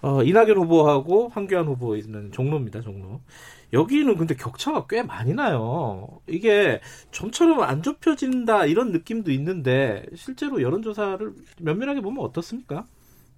어, 0.00 0.22
이낙연 0.22 0.56
후보하고 0.56 1.28
황교안 1.28 1.66
후보 1.66 1.96
있는 1.96 2.30
종로입니다. 2.32 2.82
종로. 2.82 3.20
여기는 3.72 4.16
근데 4.16 4.34
격차가 4.34 4.86
꽤 4.88 5.02
많이 5.02 5.34
나요. 5.34 6.20
이게 6.26 6.80
좀처럼 7.10 7.60
안 7.60 7.82
좁혀진다 7.82 8.66
이런 8.66 8.92
느낌도 8.92 9.30
있는데 9.32 10.04
실제로 10.14 10.62
여론조사를 10.62 11.32
면밀하게 11.60 12.00
보면 12.00 12.24
어떻습니까? 12.24 12.86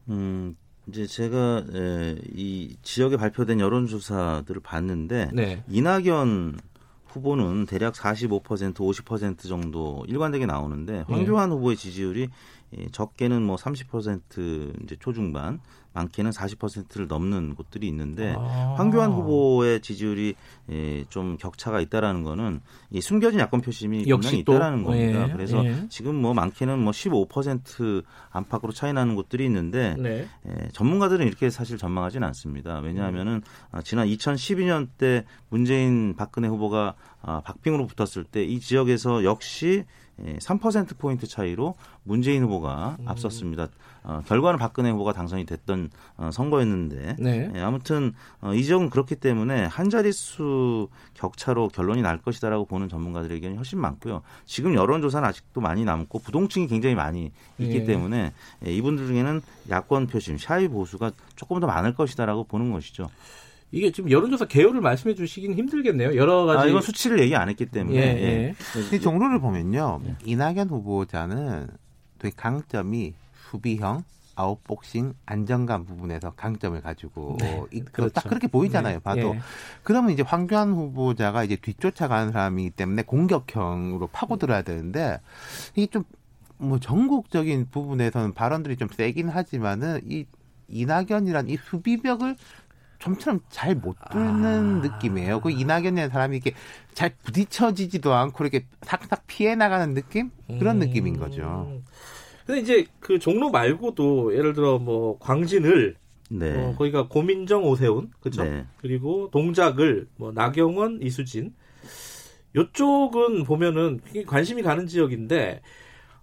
음, 0.09 0.57
이제 0.91 1.07
제가 1.07 1.65
에, 1.73 2.17
이 2.35 2.77
지역에 2.83 3.17
발표된 3.17 3.61
여론조사들을 3.61 4.61
봤는데 4.61 5.31
네. 5.33 5.63
이낙연 5.69 6.59
후보는 7.07 7.67
대략 7.67 7.95
45% 7.95 8.75
50% 8.75 9.49
정도 9.49 10.05
일관되게 10.09 10.47
나오는데 10.47 11.05
황교안 11.09 11.51
후보의 11.51 11.77
지지율이 11.77 12.29
예, 12.77 12.87
적게는 12.93 13.43
뭐 13.43 13.57
30% 13.57 14.85
이제 14.85 14.97
초중반, 15.01 15.61
많게는 15.93 16.31
40%를 16.33 17.07
넘는 17.07 17.55
곳들이 17.55 17.89
있는데 17.89 18.35
아. 18.37 18.75
황교안 18.77 19.13
후보의 19.13 19.81
지지율이 19.81 20.35
예, 20.71 21.05
좀 21.09 21.37
격차가 21.39 21.81
있다라는 21.81 22.23
거는 22.23 22.61
이 22.91 23.01
숨겨진 23.01 23.41
야권 23.41 23.63
표심이 23.63 24.05
역시 24.09 24.39
있다라는 24.39 24.85
겁니다. 24.85 25.29
예, 25.29 25.33
그래서 25.33 25.65
예. 25.65 25.87
지금 25.89 26.17
뭐 26.17 26.35
많게는 26.35 26.79
뭐 26.79 26.93
15% 26.93 28.05
안팎으로 28.31 28.73
차이 28.73 28.93
나는 28.93 29.15
곳들이 29.15 29.45
있는데 29.47 29.97
네. 29.99 30.29
예, 30.47 30.69
전문가들은 30.73 31.27
이렇게 31.27 31.49
사실 31.51 31.79
전망하지는 31.79 32.27
않습니다. 32.29 32.79
왜냐하면은 32.81 33.43
아, 33.73 33.81
지난 33.83 34.07
2012년 34.07 34.89
때 34.99 35.25
문재인 35.49 36.15
박근혜 36.15 36.47
후보가 36.49 36.95
아, 37.23 37.41
박빙으로 37.41 37.87
붙었을 37.87 38.25
때 38.25 38.41
이 38.51 38.59
지역에서 38.59 39.23
역시 39.25 39.67
예, 39.79 39.85
3% 40.39 40.99
포인트 40.99 41.27
차이로 41.27 41.75
문재인 42.05 42.43
후보가 42.43 42.97
음. 43.01 43.09
앞섰습니다. 43.09 43.69
어, 44.03 44.23
결과는 44.27 44.59
박근혜 44.59 44.91
후보가 44.91 45.13
당선이 45.13 45.45
됐던 45.45 45.91
어, 46.17 46.31
선거였는데 46.33 47.17
네. 47.19 47.51
예, 47.55 47.61
아무튼 47.61 48.15
어, 48.41 48.55
이 48.55 48.65
지역은 48.65 48.91
그렇기 48.91 49.17
때문에 49.17 49.67
한 49.67 49.91
자릿수 49.91 50.89
격차로 51.15 51.69
결론이 51.69 52.01
날 52.03 52.19
것이다라고 52.19 52.65
보는 52.65 52.89
전문가들의 52.89 53.35
의견이 53.35 53.57
훨씬 53.57 53.79
많고요. 53.79 54.23
지금 54.47 54.75
여론조사는 54.75 55.29
아직도 55.29 55.61
많이 55.61 55.85
남고 55.85 56.21
부동층이 56.21 56.67
굉장히 56.67 56.95
많이 56.95 57.31
있기 57.59 57.77
예. 57.77 57.85
때문에 57.85 58.33
예, 58.67 58.73
이분들 58.73 59.07
중에는 59.07 59.43
야권 59.69 60.07
표심, 60.07 60.39
샤이 60.39 60.69
보수가 60.69 61.13
조금 61.37 61.61
더 61.61 61.67
많을 61.67 61.95
것이다라고 61.95 62.45
보는 62.45 62.73
것이죠. 62.73 63.11
이게 63.73 63.91
지금 63.93 64.11
여론조사 64.11 64.47
개요를 64.47 64.81
말씀해 64.81 65.15
주시긴 65.15 65.55
힘들겠네요. 65.55 66.17
여러 66.17 66.45
가지 66.45 66.63
아, 66.63 66.67
이건 66.67 66.83
수치를 66.83 67.21
얘기 67.21 67.37
안 67.37 67.49
했기 67.49 67.67
때문에 67.67 67.97
예, 67.97 68.01
예. 68.01 68.97
이 68.97 69.01
종로를 69.01 69.41
보면요. 69.41 70.01
네. 70.05 70.17
이낙연 70.25 70.69
후보자는 70.69 71.69
되게 72.19 72.35
강점이 72.37 73.15
수비형, 73.51 74.03
아웃복싱, 74.35 75.15
안정감 75.27 75.85
부분에서 75.85 76.33
강점을 76.33 76.81
가지고 76.81 77.37
네, 77.41 77.63
그렇죠. 77.93 78.13
딱 78.13 78.25
그렇게 78.29 78.49
보이잖아요. 78.49 78.97
네, 78.97 79.01
봐도. 79.01 79.35
예. 79.35 79.41
그러면 79.83 80.11
이제 80.13 80.23
황교안 80.23 80.73
후보자가 80.73 81.45
이제 81.45 81.57
뒤쫓아가는 81.57 82.33
사람이기 82.33 82.71
때문에 82.71 83.03
공격형으로 83.03 84.09
파고들어야 84.09 84.63
되는데 84.63 85.21
이게 85.75 85.87
좀 85.87 86.05
뭐 86.61 86.79
전국적인 86.79 87.69
부분에서는 87.71 88.35
발언들이 88.35 88.77
좀 88.77 88.89
세긴 88.93 89.29
하지만은 89.31 90.01
이 90.05 90.27
이낙연이란 90.69 91.49
이 91.49 91.57
수비벽을 91.57 92.37
좀처럼 93.01 93.41
잘못 93.49 93.97
뚫는 94.13 94.45
아. 94.45 94.89
느낌이에요. 94.89 95.41
그 95.41 95.51
이낙연이라는 95.51 96.11
사람이 96.11 96.37
이렇게 96.37 96.55
잘 96.95 97.11
부딪혀지지도 97.23 98.15
않고 98.15 98.45
이렇게 98.45 98.67
탁탁 98.81 99.27
피해 99.27 99.57
나가는 99.57 99.93
느낌 99.95 100.31
그런 100.47 100.77
음. 100.77 100.87
느낌인 100.87 101.19
거죠. 101.19 101.81
근데 102.47 102.61
이제 102.61 102.87
그 103.01 103.19
종로 103.19 103.51
말고도 103.51 104.37
예를 104.37 104.53
들어 104.53 104.79
뭐 104.79 105.19
광진을 105.19 105.97
네. 106.31 106.57
어, 106.57 106.75
거기가 106.77 107.09
고민정 107.09 107.65
오세훈 107.65 108.11
그렇죠. 108.21 108.45
네. 108.45 108.67
그리고 108.79 109.31
동작을 109.33 110.07
뭐 110.17 110.31
나경원 110.33 111.01
이수진 111.03 111.55
요쪽은 112.55 113.45
보면은 113.45 114.01
굉장히 114.05 114.27
관심이 114.27 114.63
가는 114.63 114.87
지역인데 114.87 115.61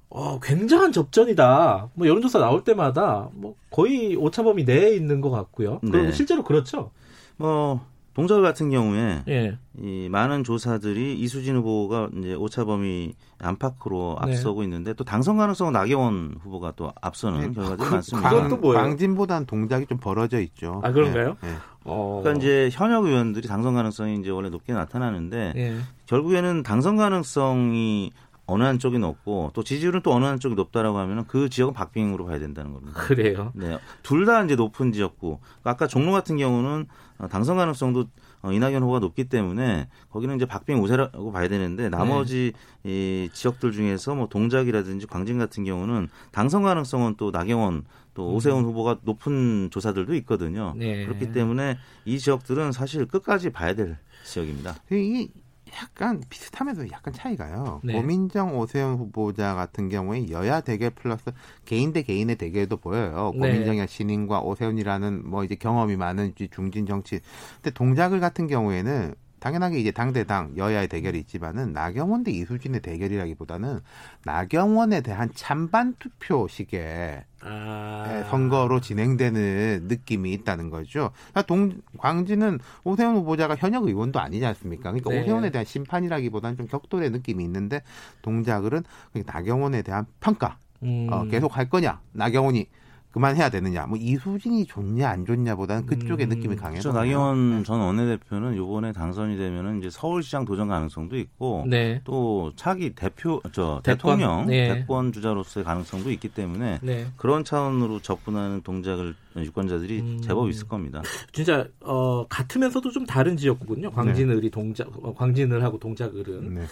어, 0.10 0.40
굉장한 0.40 0.92
접전이다. 0.92 1.90
뭐 1.94 2.08
여론조사 2.08 2.40
나올 2.40 2.64
때마다 2.64 3.30
뭐 3.34 3.56
거의 3.70 4.16
오차범위 4.16 4.64
내에 4.64 4.96
있는 4.96 5.22
것 5.22 5.30
같고요. 5.30 5.80
그리고 5.82 5.98
네. 5.98 6.12
실제로 6.12 6.44
그렇죠. 6.44 6.92
뭐 7.36 7.82
동작 8.18 8.42
같은 8.42 8.72
경우에 8.72 9.22
예. 9.28 9.60
이 9.80 10.10
많은 10.10 10.44
조사들이 10.44 11.20
이수진 11.20 11.56
후보가 11.58 12.10
이제 12.18 12.34
오차 12.34 12.66
범위 12.66 13.14
안팎으로 13.38 14.18
네. 14.26 14.32
앞서고 14.32 14.64
있는데 14.64 14.96
또 14.96 15.04
당선 15.04 15.38
가능성은 15.38 15.74
나경원 15.74 16.38
후보가 16.42 16.74
또 16.76 16.92
앞서는 17.00 17.42
네. 17.42 17.54
결과들이 17.54 17.88
그 17.88 17.94
많습니다. 17.94 18.30
그건 18.30 18.50
또 18.50 18.58
뭐예요? 18.58 18.82
광진보다는 18.82 19.46
동작이 19.46 19.86
좀 19.86 20.00
벌어져 20.00 20.40
있죠. 20.42 20.82
아, 20.84 20.92
그런가요? 20.92 21.38
네, 21.42 21.48
네. 21.48 21.56
어. 21.84 22.22
그러니까 22.24 22.44
이제 22.44 22.70
현역 22.72 23.06
의원들이 23.06 23.48
당선 23.48 23.76
가능성이 23.76 24.20
이제 24.20 24.32
원래 24.32 24.50
높게 24.50 24.74
나타나는데 24.74 25.54
예. 25.56 25.76
결국에는 26.08 26.64
당선 26.64 26.98
가능성이 26.98 28.12
어느 28.48 28.64
한쪽이 28.64 28.98
높고 28.98 29.52
또 29.54 29.64
지지율은 29.64 30.02
또 30.02 30.14
어느 30.14 30.24
한쪽이 30.26 30.56
높다라고 30.56 30.98
하면 31.00 31.26
그 31.28 31.50
지역은 31.50 31.74
박빙으로 31.74 32.26
봐야 32.26 32.40
된다는 32.40 32.74
겁니다. 32.74 33.00
그래요. 33.00 33.52
네, 33.54 33.78
둘 34.04 34.26
다 34.26 34.44
이제 34.44 34.56
높은 34.56 34.92
지역구. 34.94 35.40
아까 35.64 35.86
종로 35.88 36.12
같은 36.14 36.38
경우는 36.38 36.88
어, 37.20 37.28
당선 37.28 37.58
가능성도 37.58 38.06
어, 38.44 38.52
이낙연 38.52 38.82
후보가 38.84 39.00
높기 39.00 39.26
때문에 39.26 39.90
거기는 40.10 40.36
이제 40.36 40.46
박빙 40.46 40.82
우세라고 40.82 41.32
봐야 41.32 41.48
되는데 41.50 41.90
나머지 41.90 42.54
이 42.86 43.30
지역들 43.34 43.72
중에서 43.74 44.16
뭐 44.16 44.28
동작이라든지 44.30 45.08
광진 45.08 45.38
같은 45.40 45.64
경우는 45.66 46.08
당선 46.32 46.64
가능성은 46.64 47.16
또 47.18 47.32
나경원 47.32 47.84
또 48.14 48.34
오세훈 48.34 48.64
후보가 48.64 49.00
높은 49.04 49.70
조사들도 49.72 50.16
있거든요. 50.16 50.74
네. 50.78 51.06
그렇기 51.06 51.32
때문에 51.34 51.78
이 52.06 52.18
지역들은 52.18 52.72
사실 52.72 53.06
끝까지 53.06 53.50
봐야 53.52 53.74
될 53.76 53.98
지역입니다. 54.24 54.76
이 54.92 55.30
약간 55.76 56.22
비슷하면서 56.30 56.90
약간 56.92 57.14
차이가요. 57.14 57.82
네. 57.84 57.94
고민정 57.94 58.58
오세훈 58.58 58.98
후보자 58.98 59.56
같은 59.56 59.90
경우에 59.90 60.30
여야 60.30 60.62
대결 60.62 60.92
플러스 60.92 61.32
개인 61.66 61.94
대 61.94 62.02
개인의 62.02 62.36
대결도 62.38 62.78
보여요. 62.78 63.32
네. 63.34 63.40
고민정의 63.40 63.88
신인과 63.88 64.42
오세훈이라는 64.42 65.30
뭐 65.30 65.44
이제 65.44 65.56
경험이 65.56 65.96
많은 65.96 66.34
중진 66.52 66.86
정치. 66.86 67.20
근데 67.56 67.72
동작을 67.72 68.20
같은 68.20 68.48
경우에는 68.48 69.14
당연하게 69.40 69.80
이제 69.80 69.92
당대당 69.92 70.54
여야의 70.58 70.88
대결이 70.88 71.20
있지만은 71.20 71.74
나경원 71.74 72.24
대 72.24 72.32
이수진의 72.32 72.82
대결이라기보다는 72.82 73.80
나경원에 74.26 75.02
대한 75.02 75.30
찬반 75.36 75.96
투표식에 76.00 77.24
아. 77.42 78.06
예, 78.10 78.30
선거로 78.30 78.82
진행되는 78.82 79.88
느낌이 79.88 80.34
있다는 80.34 80.70
거죠. 80.70 81.12
그러니까 81.32 81.42
동, 81.44 81.82
광진은 81.98 82.60
오세훈 82.84 83.16
후보자가 83.18 83.56
현역 83.56 83.86
의원도 83.86 84.20
아니지 84.20 84.46
않습니까? 84.46 84.92
그러니까 84.92 85.12
네. 85.12 85.22
오세훈에 85.22 85.52
대한 85.52 85.66
심판이라기보다는 85.66 86.58
좀 86.58 86.68
격돌의 86.68 87.12
느낌이 87.12 87.44
있는데 87.44 87.82
동작을은 88.24 88.84
나경원에 89.26 89.84
대한 89.84 90.06
평가 90.20 90.58
음. 90.84 91.08
어, 91.12 91.26
계속 91.26 91.58
할 91.58 91.70
거냐 91.70 92.02
나경원이 92.14 92.68
그만해야 93.12 93.50
되느냐 93.50 93.86
뭐 93.86 93.98
이수진이 93.98 94.66
좋냐 94.66 95.10
안 95.10 95.26
좋냐보다는 95.26 95.86
그쪽의 95.86 96.28
음, 96.28 96.30
느낌이 96.30 96.56
강해서 96.56 96.92
그렇죠. 96.92 97.00
나경원 97.00 97.64
전 97.64 97.80
원내대표는 97.80 98.56
이번에 98.56 98.92
당선이 98.92 99.38
되면은 99.38 99.80
이제 99.80 99.90
서울시장 99.90 100.46
도전 100.46 100.68
가능성도 100.68 101.18
있고 101.18 101.66
네. 101.68 102.02
또 102.04 102.52
차기 102.56 102.94
대표 102.94 103.42
저 103.54 103.82
대권, 103.84 104.18
대통령 104.18 104.46
네. 104.46 104.74
대권 104.74 105.12
주자로서의 105.12 105.64
가능성도 105.64 106.12
있기 106.12 106.30
때문에 106.30 106.80
네. 106.82 107.08
그런 107.16 107.44
차원으로 107.44 108.02
접근하는 108.02 108.62
동작을 108.62 109.16
유권자들이 109.36 110.00
음. 110.00 110.22
제법 110.22 110.50
있을 110.50 110.68
겁니다. 110.68 111.02
진짜 111.32 111.66
어 111.82 112.26
같으면서도 112.28 112.92
좀 112.92 113.06
다른 113.06 113.38
지역구군요. 113.38 113.92
광진을이 113.92 114.50
동작 114.52 114.90
어, 115.02 115.14
광진을하고 115.14 115.80
동작을은. 115.80 116.68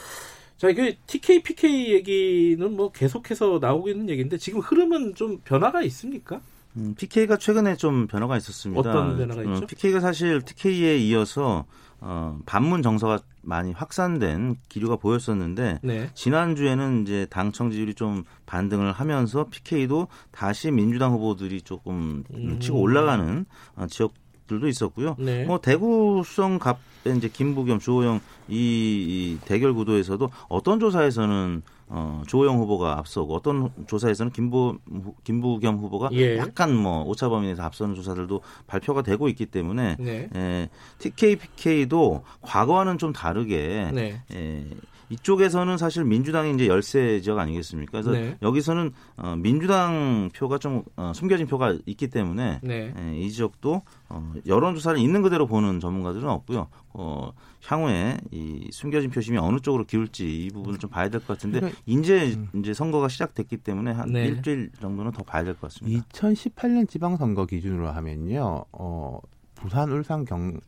네. 0.56 0.58
자, 0.58 0.70
이게 0.70 0.98
TK, 1.08 1.44
PK 1.44 1.94
얘기는 1.94 2.76
뭐 2.76 2.92
계속해서 2.92 3.60
나오고 3.62 3.90
있는 3.90 4.10
얘기인데 4.10 4.38
지금 4.38 4.62
흐름은 4.62 5.16
좀 5.16 5.40
변화가 5.44 5.82
있습니까? 5.84 6.42
음, 6.78 6.94
PK가 6.98 7.38
최근에 7.38 7.76
좀 7.76 8.08
변화가 8.08 8.38
있었습니다. 8.38 8.80
어떤 8.80 9.18
변화가 9.18 9.42
어, 9.42 9.54
있죠? 9.54 9.68
PK가 9.68 10.00
사실 10.00 10.42
TK에 10.42 10.98
이어서 10.98 11.66
어, 12.02 12.38
반문 12.46 12.82
정서가 12.82 13.20
많이 13.42 13.72
확산된 13.72 14.58
기류가 14.68 14.98
보였었는데 14.98 15.80
네. 15.84 16.10
지난주에는 16.14 17.04
이제 17.04 17.28
당 17.30 17.52
청지율이 17.52 17.94
좀 17.94 18.24
반등을 18.46 18.92
하면서 18.92 19.46
PK도 19.46 20.08
다시 20.32 20.72
민주당 20.72 21.14
후보들이 21.14 21.62
조금 21.62 22.24
음. 22.34 22.60
치고 22.60 22.80
올라가는 22.80 23.46
어, 23.76 23.88
지역 23.88 24.14
들도 24.48 24.68
있었고요. 24.68 25.16
네. 25.20 25.46
뭐 25.46 25.60
대구 25.60 26.22
수성 26.26 26.60
갑 26.60 26.80
이제 27.06 27.30
김부겸 27.30 27.80
주호영 27.80 28.20
이, 28.48 28.56
이 28.58 29.40
대결 29.46 29.74
구도에서도 29.74 30.30
어떤 30.50 30.80
조사에서는 30.80 31.62
어, 31.88 32.24
주호영 32.26 32.58
후보가 32.58 32.98
앞서고 32.98 33.36
어떤 33.36 33.70
조사에서는 33.86 34.32
김부 34.32 34.80
김부겸 35.24 35.78
후보가 35.78 36.10
예. 36.14 36.38
약간 36.38 36.76
뭐 36.76 37.04
오차 37.04 37.30
범위 37.30 37.46
내에서 37.46 37.62
앞서는 37.62 37.94
조사들도 37.94 38.42
발표가 38.66 39.04
되고 39.04 39.30
있기 39.30 39.46
때문에 39.46 39.98
네. 40.00 40.30
에, 40.36 40.70
TK, 40.98 41.36
PK도 41.36 42.24
과거와는 42.42 42.98
좀 42.98 43.14
다르게 43.14 43.92
네. 43.94 44.24
에, 44.32 44.66
이쪽에서는 45.10 45.78
사실 45.78 46.04
민주당이 46.04 46.54
이제 46.56 46.68
열세 46.68 47.22
지역 47.22 47.40
아니겠습니까? 47.40 47.92
그래서 47.92 48.12
네. 48.12 48.38
여기서는 48.42 48.92
어, 49.18 49.36
민주당 49.38 50.30
표가 50.36 50.58
좀 50.58 50.84
어, 50.96 51.12
숨겨진 51.14 51.48
표가 51.48 51.78
있기 51.86 52.08
때문에 52.10 52.60
네. 52.64 52.94
에, 52.98 53.18
이 53.20 53.32
지역도 53.32 53.82
어, 54.10 54.34
여론조사를 54.48 55.00
있는 55.00 55.22
그대로 55.22 55.46
보는 55.48 55.80
전문가들은 55.80 56.28
없고요. 56.28 56.68
어, 56.94 57.32
향후에 57.68 58.18
이 58.32 58.68
숨겨진 58.72 59.10
표심이 59.10 59.38
어느 59.38 59.60
쪽으로 59.60 59.86
기울지 59.86 60.46
이 60.46 60.50
부분을 60.52 60.80
좀 60.80 60.90
봐야 60.90 61.10
될 61.10 61.20
것 61.22 61.28
같은데 61.28 61.60
그러니까- 61.60 61.82
이제 61.86 62.38
이제 62.56 62.74
선거가 62.74 63.08
시작됐기 63.08 63.58
때문에 63.58 63.92
한 63.92 64.12
네. 64.12 64.26
일주일 64.28 64.72
정도는 64.82 65.12
더 65.12 65.24
봐야 65.24 65.44
될 65.44 65.54
것 65.56 65.62
같습니다. 65.74 66.06
2018년 66.14 66.88
지방선거 66.90 67.46
기준으로 67.46 67.90
하면요, 67.90 68.66
어, 68.72 69.20
부산, 69.56 69.92
울산, 69.92 70.26
경, 70.26 70.60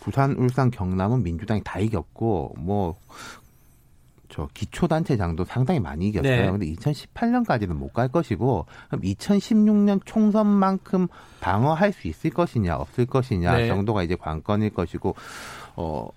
부산, 0.00 0.32
울산, 0.32 0.70
경남은 0.70 1.22
민주당이 1.22 1.60
다 1.64 1.78
이겼고, 1.78 2.54
뭐, 2.58 2.96
저 4.32 4.48
기초단체장도 4.54 5.44
상당히 5.44 5.78
많이 5.78 6.08
이겼어요. 6.08 6.36
네. 6.36 6.50
근데 6.50 6.66
2018년까지는 6.72 7.74
못 7.74 7.92
갈 7.92 8.08
것이고, 8.08 8.64
그럼 8.88 9.02
2016년 9.02 10.00
총선만큼 10.06 11.08
방어할 11.40 11.92
수 11.92 12.08
있을 12.08 12.30
것이냐, 12.30 12.76
없을 12.76 13.04
것이냐 13.04 13.54
네. 13.54 13.68
정도가 13.68 14.02
이제 14.02 14.16
관건일 14.16 14.70
것이고, 14.70 15.14
어, 15.76 16.08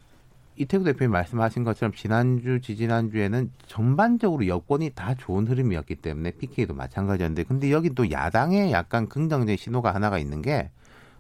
이태구 0.56 0.86
대표님 0.86 1.12
말씀하신 1.12 1.66
것처럼 1.66 1.94
지난주, 1.94 2.62
지지난주에는 2.62 3.52
전반적으로 3.68 4.48
여권이 4.48 4.92
다 4.96 5.14
좋은 5.16 5.46
흐름이었기 5.48 5.96
때문에 5.96 6.32
PK도 6.32 6.74
마찬가지였는데, 6.74 7.44
근데 7.44 7.72
여기 7.72 7.90
또 7.94 8.10
야당에 8.10 8.72
약간 8.72 9.10
긍정적인 9.10 9.58
신호가 9.58 9.94
하나가 9.94 10.18
있는 10.18 10.42
게 10.42 10.70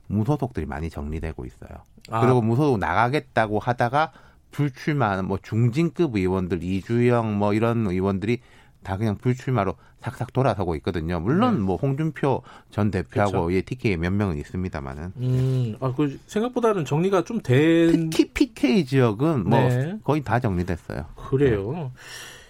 무소속들이 0.07 0.65
많이 0.65 0.89
정리되고 0.89 1.45
있어요. 1.45 1.71
아, 2.09 2.21
그리고 2.21 2.41
무소속 2.41 2.77
나가겠다고 2.79 3.59
하다가 3.59 4.13
불출마하는 4.55 5.25
뭐 5.25 5.37
중진급 5.41 6.15
의원들 6.15 6.63
이주영 6.63 7.37
뭐 7.37 7.53
이런 7.53 7.85
의원들이 7.85 8.39
다 8.83 8.97
그냥 8.97 9.17
불출마로 9.17 9.75
삭삭 9.99 10.31
돌아서고 10.31 10.75
있거든요. 10.77 11.19
물론 11.19 11.55
네. 11.55 11.61
뭐 11.61 11.75
홍준표 11.75 12.43
전 12.69 12.91
대표하고 12.91 13.31
그렇죠. 13.31 13.53
예, 13.53 13.61
TK 13.61 13.97
몇 13.97 14.13
명은 14.13 14.37
있습니다만은 14.37 15.13
음, 15.17 15.75
아, 15.79 15.91
그 15.95 16.19
생각보다는 16.27 16.85
정리가 16.85 17.23
좀 17.23 17.41
된. 17.41 18.09
특히 18.11 18.29
PK 18.31 18.85
지역은 18.85 19.49
뭐 19.49 19.59
네. 19.59 19.97
거의 20.03 20.23
다 20.23 20.39
정리됐어요. 20.39 21.05
그래요. 21.15 21.91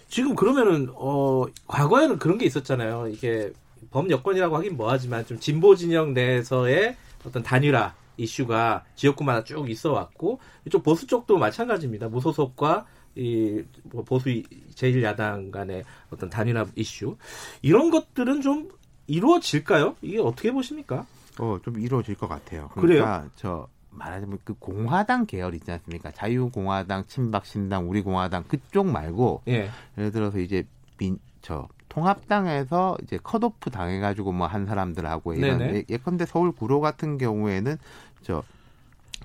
지금 0.09 0.35
그러면은 0.35 0.89
어 0.93 1.45
과거에는 1.67 2.19
그런 2.19 2.37
게 2.37 2.45
있었잖아요. 2.45 3.07
이게 3.07 3.51
범 3.89 4.09
여권이라고 4.09 4.57
하긴 4.57 4.75
뭐하지만 4.75 5.25
좀 5.25 5.39
진보 5.39 5.75
진영 5.75 6.13
내에서의 6.13 6.97
어떤 7.25 7.41
단일화 7.41 7.93
이슈가 8.17 8.83
지역구마다 8.95 9.43
쭉 9.43 9.69
있어 9.69 9.91
왔고 9.93 10.39
이쪽 10.65 10.83
보수 10.83 11.07
쪽도 11.07 11.37
마찬가지입니다. 11.37 12.09
무소속과 12.09 12.85
이뭐 13.15 14.03
보수 14.05 14.29
제1야당 14.75 15.51
간의 15.51 15.83
어떤 16.09 16.29
단일화 16.29 16.65
이슈 16.75 17.17
이런 17.61 17.89
것들은 17.89 18.41
좀 18.41 18.69
이루어질까요? 19.07 19.95
이게 20.01 20.19
어떻게 20.19 20.51
보십니까? 20.51 21.05
어, 21.39 21.57
좀 21.63 21.79
이루어질 21.79 22.15
것 22.15 22.27
같아요. 22.27 22.69
그래요? 22.69 23.03
그러니까 23.03 23.29
저 23.35 23.67
말하자면 23.91 24.39
그 24.43 24.53
공화당 24.55 25.25
계열 25.25 25.53
있지 25.55 25.71
않습니까? 25.71 26.11
자유공화당, 26.11 27.05
친박신당, 27.07 27.89
우리공화당 27.89 28.43
그쪽 28.47 28.87
말고 28.87 29.43
예. 29.47 29.69
예를 29.97 30.11
들어서 30.11 30.39
이제 30.39 30.65
민, 30.97 31.17
저 31.41 31.67
통합당에서 31.95 32.97
이제 33.03 33.17
컷오프 33.23 33.69
당해가지고 33.71 34.31
뭐 34.33 34.47
한 34.47 34.65
사람들하고 34.65 35.33
이런. 35.33 35.61
예- 35.75 35.85
예컨대 35.89 36.25
서울 36.25 36.51
구로 36.51 36.79
같은 36.81 37.17
경우에는 37.17 37.77
저 38.21 38.43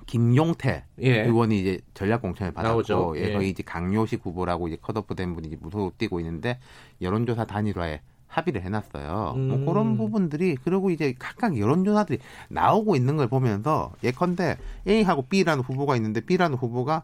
김용태 0.07 0.85
예. 1.01 1.21
의원이 1.23 1.59
이제 1.61 1.79
전략공천을. 1.93 2.53
받았고 2.53 3.17
예, 3.17 3.21
예. 3.29 3.33
거기 3.33 3.49
이제 3.49 3.61
강요식 3.63 4.25
후보라고 4.25 4.67
이제 4.67 4.77
컷오프된 4.81 5.35
분이 5.35 5.47
이제 5.49 5.57
무소속 5.61 5.97
뛰고 5.97 6.19
있는데 6.21 6.59
여론조사 7.01 7.45
단일화에 7.45 8.01
합의를 8.27 8.61
해놨어요. 8.63 9.33
음. 9.35 9.47
뭐 9.49 9.73
그런 9.73 9.97
부분들이 9.97 10.55
그리고 10.63 10.89
이제 10.89 11.13
각각 11.19 11.57
여론조사들이 11.59 12.19
나오고 12.49 12.95
있는 12.95 13.17
걸 13.17 13.27
보면서 13.27 13.91
예컨대 14.03 14.57
A하고 14.87 15.23
B라는 15.23 15.63
후보가 15.63 15.97
있는데 15.97 16.21
B라는 16.21 16.57
후보가 16.57 17.03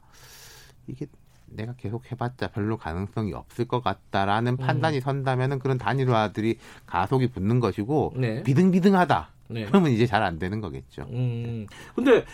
이게 0.88 1.06
내가 1.48 1.74
계속 1.74 2.12
해봤자 2.12 2.48
별로 2.50 2.78
가능성이 2.78 3.34
없을 3.34 3.66
것 3.66 3.84
같다라는 3.84 4.54
음. 4.54 4.58
판단이 4.58 5.02
선다면은 5.02 5.60
그런 5.60 5.78
단일화들이 5.78 6.58
가속이 6.86 7.28
붙는 7.28 7.60
것이고 7.60 8.14
네. 8.18 8.44
비등비등하다. 8.44 9.30
네. 9.50 9.66
그러면 9.66 9.92
이제 9.92 10.06
잘 10.06 10.24
안 10.24 10.40
되는 10.40 10.60
거겠죠. 10.62 11.04
음. 11.10 11.68
근데 11.96 12.26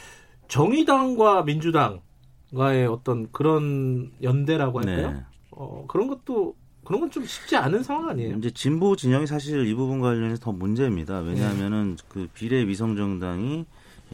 정의당과 0.47 1.43
민주당과의 1.43 2.87
어떤 2.89 3.31
그런 3.31 4.11
연대라고 4.21 4.79
할까요? 4.79 5.11
네. 5.11 5.19
어, 5.51 5.85
그런 5.87 6.07
것도 6.07 6.55
그런 6.83 6.99
건 6.99 7.09
좀 7.11 7.25
쉽지 7.25 7.55
않은 7.55 7.81
상황 7.83 8.09
아니에요? 8.09 8.35
이제 8.37 8.49
진보 8.51 8.95
진영이 8.95 9.25
사실 9.27 9.65
이 9.67 9.73
부분 9.73 10.01
관련해서 10.01 10.41
더 10.41 10.51
문제입니다. 10.51 11.19
왜냐하면은 11.19 11.95
그 12.09 12.27
비례 12.33 12.67
위성 12.67 12.95
정당이 12.97 13.65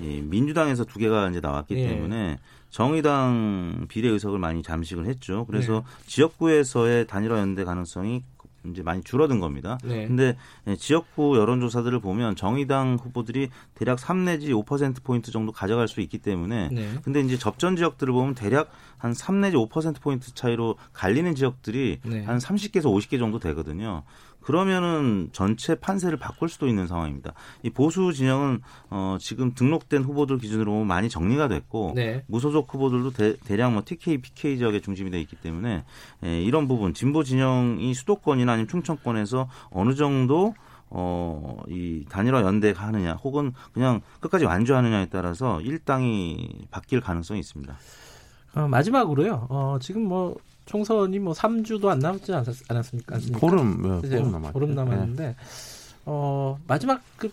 이 0.02 0.22
민주당에서 0.22 0.86
두 0.86 1.00
개가 1.00 1.30
이제 1.30 1.40
나왔기 1.40 1.76
예. 1.76 1.88
때문에 1.88 2.38
정의당 2.70 3.86
비례 3.90 4.10
의석을 4.10 4.40
많이 4.40 4.64
잠식을 4.64 5.06
했죠. 5.08 5.46
그래서 5.46 5.84
네. 5.86 6.08
지역구에서의 6.08 7.08
단일화 7.08 7.40
연대 7.40 7.64
가능성이 7.64 8.24
이제 8.68 8.84
많이 8.84 9.02
줄어든 9.04 9.40
겁니다. 9.40 9.78
네. 9.84 10.06
근데 10.08 10.36
예, 10.68 10.76
지역구 10.76 11.38
여론조사들을 11.38 12.00
보면 12.00 12.36
정의당 12.36 12.98
후보들이 13.02 13.50
대략 13.74 14.00
3 14.00 14.26
내지 14.26 14.52
5% 14.52 15.04
포인트 15.04 15.32
정도 15.32 15.52
가져갈 15.52 15.88
수 15.88 16.02
있기 16.02 16.18
때문에 16.18 16.70
네. 16.70 16.90
근데 17.04 17.22
이제 17.22 17.38
접전 17.38 17.76
지역들을 17.76 18.12
보면 18.14 18.36
대략 18.36 18.72
한 18.98 19.14
3 19.14 19.40
내지 19.40 19.56
5% 19.56 20.02
포인트 20.02 20.34
차이로 20.34 20.76
갈리는 20.92 21.34
지역들이 21.36 22.00
네. 22.04 22.24
한 22.26 22.38
30개에서 22.38 22.86
50개 22.86 23.18
정도 23.18 23.40
되거든요. 23.40 24.04
그러면은 24.50 25.30
전체 25.32 25.76
판세를 25.76 26.18
바꿀 26.18 26.50
수도 26.50 26.68
있는 26.68 26.88
상황입니다. 26.88 27.34
이 27.62 27.70
보수 27.70 28.12
진영은 28.12 28.62
어, 28.90 29.18
지금 29.20 29.54
등록된 29.54 30.02
후보들 30.02 30.40
기준으로 30.40 30.86
많이 30.86 31.08
정리가 31.08 31.48
됐고 31.50 31.94
네. 31.96 32.24
무소속 32.26 32.74
후보들도 32.74 33.12
대, 33.12 33.56
량뭐 33.56 33.84
TK, 33.86 34.18
PK 34.18 34.58
지역에 34.58 34.82
중심이 34.82 35.12
돼 35.12 35.22
있기 35.22 35.36
때문에 35.36 35.84
예, 36.26 36.42
이런 36.42 36.68
부분 36.68 36.96
진보 36.96 37.24
진영이 37.24 37.94
수도권이나 37.94 38.54
아니면 38.54 38.68
충청권에서 38.68 39.48
어느 39.70 39.94
정도 39.94 40.56
어, 40.90 41.62
이 41.68 42.06
단일화 42.10 42.42
연대가 42.42 42.88
하느냐 42.88 43.14
혹은 43.24 43.54
그냥 43.72 44.02
끝까지 44.20 44.46
완주하느냐에 44.46 45.10
따라서 45.12 45.62
일당이 45.62 46.66
바뀔 46.72 47.02
가능성이 47.02 47.40
있습니다. 47.42 47.78
어, 48.56 48.68
마지막으로요. 48.68 49.46
어, 49.52 49.78
지금 49.80 50.06
뭐 50.08 50.38
총선이 50.74 51.18
뭐 51.18 51.34
3주도 51.34 51.88
안 51.88 51.98
남지 51.98 52.32
않았, 52.32 52.62
않았습니까? 52.68 53.16
않습니까? 53.16 53.40
보름, 53.40 53.82
예, 53.86 54.02
그죠? 54.02 54.18
보름 54.18 54.32
남았죠. 54.32 54.54
보름 54.54 54.76
남았는데 54.76 55.36
어, 56.06 56.60
마지막 56.68 57.02
그 57.18 57.32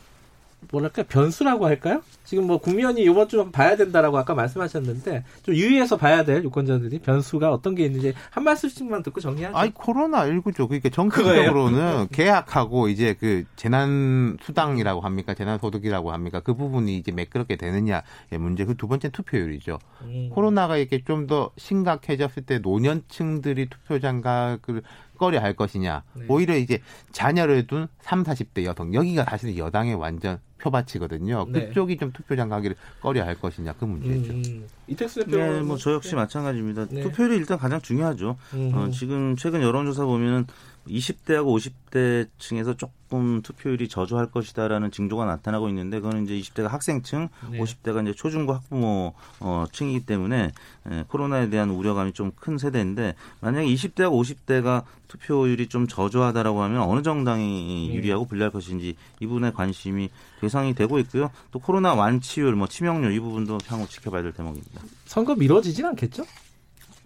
뭐랄까 0.73 1.03
변수라고 1.03 1.67
할까요? 1.67 2.03
지금 2.25 2.47
뭐 2.47 2.59
국면이 2.59 3.03
이번 3.03 3.29
주 3.29 3.51
봐야 3.51 3.77
된다라고 3.77 4.17
아까 4.19 4.35
말씀하셨는데 4.35 5.25
좀 5.43 5.55
유의해서 5.55 5.97
봐야 5.97 6.25
될 6.25 6.43
유권자들이 6.45 7.01
변수가 7.01 7.53
어떤 7.53 7.75
게 7.75 7.85
있는지 7.85 8.15
한 8.31 8.45
말씀씩만 8.45 9.03
듣고 9.03 9.21
정리하죠. 9.21 9.57
아니 9.57 9.75
코로나 9.75 10.25
19죠. 10.27 10.69
그러니까 10.69 10.89
정책적으로는 10.89 12.09
계약하고 12.13 12.89
이제 12.89 13.15
그 13.19 13.45
재난 13.57 14.37
수당이라고 14.43 15.01
합니까? 15.01 15.35
재난 15.35 15.59
소득이라고 15.59 16.13
합니까? 16.13 16.41
그 16.41 16.55
부분이 16.55 16.97
이제 16.97 17.13
매끄럽게 17.13 17.57
되느냐의 17.57 18.03
문제. 18.39 18.65
그 18.65 18.77
두 18.77 18.89
번째 18.89 19.09
투표율이죠. 19.11 19.79
음. 20.03 20.31
코로나가 20.33 20.77
이렇게 20.77 21.03
좀 21.05 21.27
더 21.27 21.51
심각해졌을 21.57 22.45
때 22.45 22.59
노년층들이 22.61 23.69
투표 23.69 23.99
장각을 23.99 24.83
꺼려 25.19 25.41
할 25.41 25.55
것이냐. 25.55 26.05
네. 26.15 26.25
오히려 26.29 26.57
이제 26.57 26.81
자녀를 27.11 27.67
둔 27.67 27.89
3, 28.01 28.23
40대 28.23 28.63
여성. 28.65 28.95
여기가 28.95 29.25
사실 29.25 29.57
여당의 29.59 29.95
완전 29.95 30.39
표밭이거든요. 30.59 31.47
네. 31.51 31.69
그쪽이 31.69 31.97
좀 31.97 32.13
투표 32.13 32.37
장 32.37 32.49
가기를 32.49 32.77
꺼려 33.01 33.25
할 33.25 33.39
것이냐. 33.39 33.75
그 33.75 33.85
문제죠. 33.85 34.33
음, 34.33 34.43
음. 34.47 34.67
이택수 34.87 35.25
대표. 35.25 35.37
네, 35.37 35.61
뭐저 35.61 35.93
역시 35.93 36.15
마찬가지입니다. 36.15 36.87
네. 36.91 37.03
투표율이 37.03 37.37
일단 37.37 37.59
가장 37.59 37.81
중요하죠. 37.81 38.37
음. 38.55 38.73
어, 38.75 38.91
지금 38.91 39.37
최근 39.37 39.63
여론조사 39.63 40.05
보면은 40.05 40.47
20대하고 40.89 41.57
50대 41.91 42.29
층에서 42.39 42.77
조금 42.77 43.41
투표율이 43.43 43.89
저조할 43.89 44.31
것이다라는 44.31 44.91
징조가 44.91 45.25
나타나고 45.25 45.69
있는데 45.69 46.01
그거는 46.01 46.25
이제 46.25 46.35
20대가 46.39 46.69
학생층, 46.69 47.29
네. 47.51 47.59
50대가 47.61 48.03
이제 48.03 48.13
초중고 48.15 48.53
학부모 48.55 49.15
어, 49.41 49.65
층이기 49.73 50.07
때문에 50.07 50.53
에, 50.91 51.05
코로나에 51.09 51.49
대한 51.51 51.71
우려감이 51.71 52.13
좀 52.13 52.33
큰 52.37 52.59
세대인데 52.59 53.15
만약에 53.41 53.67
20대하고 53.67 54.21
50대가 54.23 54.85
투표율이 55.09 55.69
좀 55.69 55.87
저조하다라고 55.87 56.63
하면 56.63 56.83
어느 56.83 57.03
정당이 57.03 57.89
네. 57.91 57.95
유리하고 57.95 58.27
불리할 58.27 58.51
것인지 58.51 58.97
이 59.21 59.27
부분에 59.27 59.53
관심이 59.53 60.11
대상이 60.41 60.75
되고 60.75 60.99
있고요. 61.01 61.31
또 61.53 61.59
코로나 61.61 61.95
완치율, 61.95 62.55
뭐 62.57 62.67
치명률 62.67 63.13
이 63.15 63.21
부분도 63.21 63.59
향후 63.67 63.89
지켜봐야 63.89 64.23
될 64.23 64.33
대목입니다. 64.33 64.83
선거 65.07 65.35
미뤄지진 65.35 65.87
않겠죠? 65.87 66.25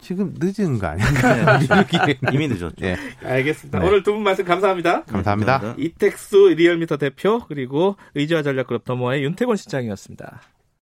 지금 0.00 0.34
늦은 0.38 0.78
거 0.78 0.86
아닌가? 0.88 1.58
네. 2.06 2.18
이미 2.32 2.48
늦었죠. 2.48 2.74
예. 2.84 2.96
알겠습니다. 3.24 3.78
네. 3.78 3.86
오늘 3.86 4.02
두 4.02 4.12
분 4.14 4.22
말씀 4.22 4.44
감사합니다. 4.44 5.04
감사합니다. 5.04 5.52
감사합니다. 5.58 5.82
이택수 5.82 6.54
리얼미터 6.56 6.96
대표 6.96 7.40
그리고 7.46 7.96
의지와 8.14 8.42
전략그룹 8.42 8.84
더모아의 8.84 9.22
윤태권 9.24 9.56
실장이었습니다. 9.56 10.40